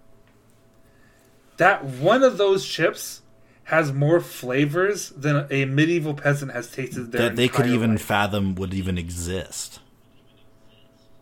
[1.57, 3.23] that one of those chips
[3.63, 8.01] has more flavors than a medieval peasant has tasted their That they could even life.
[8.03, 9.79] fathom would even exist.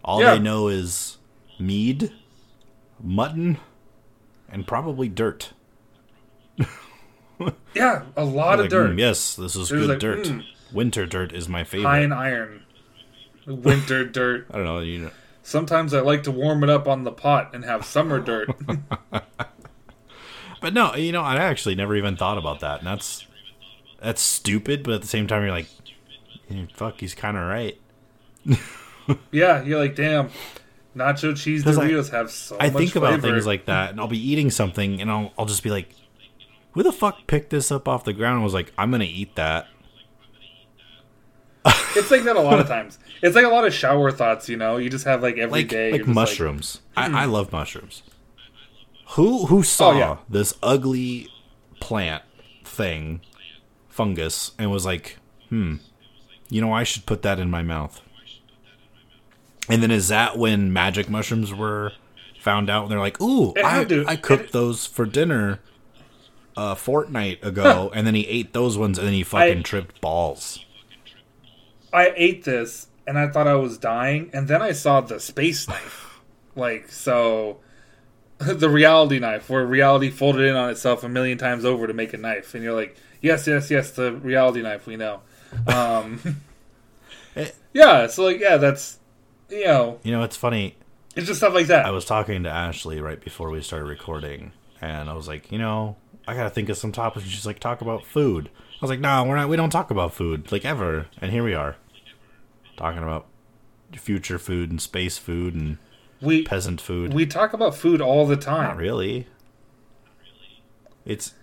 [0.04, 0.34] All Yeah.
[0.34, 1.18] they know is
[1.58, 2.12] mead,
[3.02, 3.58] mutton,
[4.50, 5.54] and probably dirt.
[7.76, 8.92] Yeah, a lot Like, of dirt.
[8.92, 10.26] "Mm, yes, this is good like, dirt.
[10.26, 10.44] mm.
[10.72, 12.02] Winter dirt is my favorite.
[12.04, 12.64] In iron.
[13.46, 14.48] Winter dirt.
[14.52, 14.80] I don't know.
[14.80, 15.12] You know,
[15.44, 18.50] Sometimes I like to warm it up on the pot and have summer dirt.
[20.62, 23.26] but no, you know, I actually never even thought about that, and that's
[24.02, 24.84] that's stupid.
[24.84, 25.68] But at the same time, you're like,
[26.50, 27.80] "Eh, fuck, he's kind of right.
[29.32, 30.30] yeah, you're like, damn.
[30.96, 33.34] Nacho cheese 'Cause I- have so I think about flavor.
[33.36, 35.90] things like that, and I'll be eating something, and I'll I'll just be like,
[36.76, 38.36] who the fuck picked this up off the ground?
[38.36, 39.68] and was like, I'm gonna eat that.
[41.96, 43.00] It's like that a lot of times.
[43.24, 44.78] It's like a lot of shower thoughts, you know.
[44.78, 45.92] You just have like every like day.
[45.94, 46.82] like mushrooms.
[46.96, 48.04] I, I love mushrooms.
[49.12, 50.18] Who who saw Oh, yeah.
[50.30, 51.30] this ugly
[51.80, 52.24] plant
[52.66, 53.22] thing,
[53.90, 55.18] fungus, and was like,
[55.50, 55.76] hmm,
[56.50, 58.02] you know, I should put that in my mouth.
[59.70, 61.94] And then is that when magic mushrooms were
[62.40, 62.84] found out?
[62.84, 65.60] And they're like, ooh, I, I cooked it- those for dinner
[66.58, 70.02] a fortnight ago, and then he ate those ones, and then he fucking I- tripped
[70.02, 70.60] balls.
[71.94, 75.68] I ate this and I thought I was dying, and then I saw the space
[75.68, 76.02] knife.
[76.58, 77.58] Like so,
[78.38, 82.14] the reality knife, where reality folded in on itself a million times over to make
[82.14, 85.20] a knife, and you're like, yes, yes, yes, the reality knife, we know.
[85.68, 86.42] Um,
[87.74, 89.00] yeah, so like, yeah, that's
[89.50, 90.78] you know, You know, it's funny.
[91.16, 91.86] it's just stuff like that.
[91.86, 95.58] I was talking to Ashley right before we started recording, and I was like, you
[95.60, 95.98] know,
[96.28, 97.24] I gotta think of some topics.
[97.24, 98.50] And she's like, talk about food.
[98.56, 99.50] I was like, no, we're not.
[99.50, 101.08] We don't talk about food like ever.
[101.22, 101.76] And here we are,
[102.78, 103.28] talking about
[103.96, 105.78] future food and space food and
[106.20, 107.14] we peasant food.
[107.14, 108.78] we talk about food all the not time.
[108.78, 109.28] really.
[111.06, 111.34] It's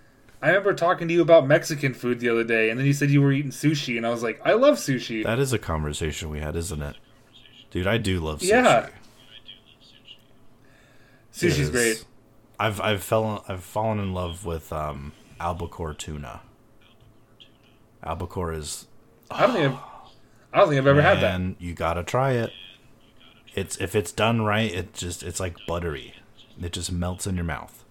[0.42, 3.10] I remember talking to you about Mexican food the other day, and then you said
[3.10, 5.22] you were eating sushi, and I was like, I love sushi.
[5.22, 6.96] that is a conversation we had, isn't it?
[7.70, 8.48] Dude, I do love sushi.
[8.48, 8.88] Yeah.
[11.32, 12.04] Sushi's great.
[12.62, 16.40] I've I've fallen I've fallen in love with um, albacore tuna.
[18.04, 18.86] Albacore is
[19.30, 19.78] I don't think I've,
[20.52, 21.40] I don't think I've ever had that.
[21.40, 22.50] Man, you gotta try it.
[23.54, 26.14] It's if it's done right, it just it's like buttery.
[26.62, 27.84] It just melts in your mouth.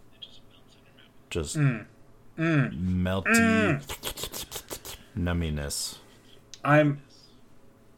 [1.30, 1.86] Just Mm.
[2.38, 3.84] melty
[5.18, 5.98] numminess.
[6.64, 7.02] I'm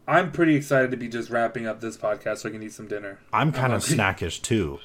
[0.08, 2.88] I'm pretty excited to be just wrapping up this podcast so I can eat some
[2.88, 3.20] dinner.
[3.32, 3.98] I'm kind of hungry.
[4.04, 4.80] snackish too.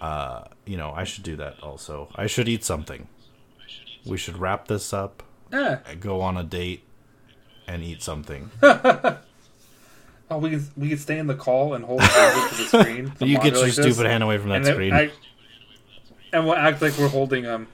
[0.00, 2.08] Uh, you know, I should do that also.
[2.14, 3.08] I should eat something.
[4.06, 5.76] We should wrap this up, Eh.
[6.00, 6.82] go on a date,
[7.66, 8.50] and eat something.
[10.30, 13.12] Oh, we can we can stay in the call and hold it to the screen.
[13.18, 14.92] the you get your like this, stupid hand away from that and screen.
[14.94, 15.10] I-
[16.32, 17.68] and we'll act like we're holding them.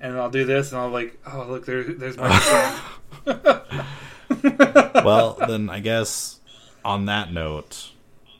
[0.00, 2.38] And I'll do this, and I'll like, oh look, there, there's my
[3.26, 3.60] phone.
[5.04, 6.38] well, then I guess
[6.84, 7.90] on that note,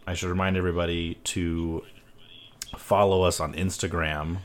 [0.07, 1.83] I should remind everybody to
[2.83, 4.39] follow us on Instagram.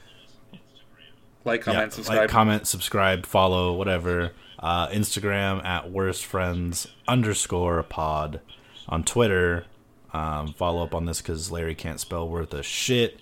[1.43, 2.19] Like, comment, yeah, subscribe.
[2.19, 4.33] Like, comment, subscribe, follow, whatever.
[4.59, 8.41] Uh, Instagram at worst friends underscore pod.
[8.89, 9.65] On Twitter,
[10.13, 13.19] um, follow up on this because Larry can't spell worth a shit.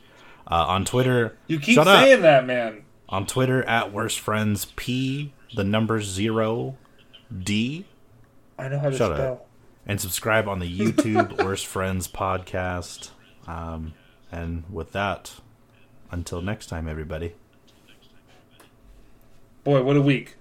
[0.50, 2.22] Uh, on Twitter, you keep saying up.
[2.22, 2.84] that, man.
[3.10, 6.78] On Twitter at worst friends p the number zero
[7.36, 7.86] d.
[8.58, 9.34] I know how to shut spell.
[9.34, 9.48] Up.
[9.88, 13.10] And subscribe on the YouTube worst friends podcast.
[13.48, 13.94] Um,
[14.36, 15.36] and with that,
[16.12, 17.36] until next time, everybody.
[19.64, 20.36] Boy, what a week.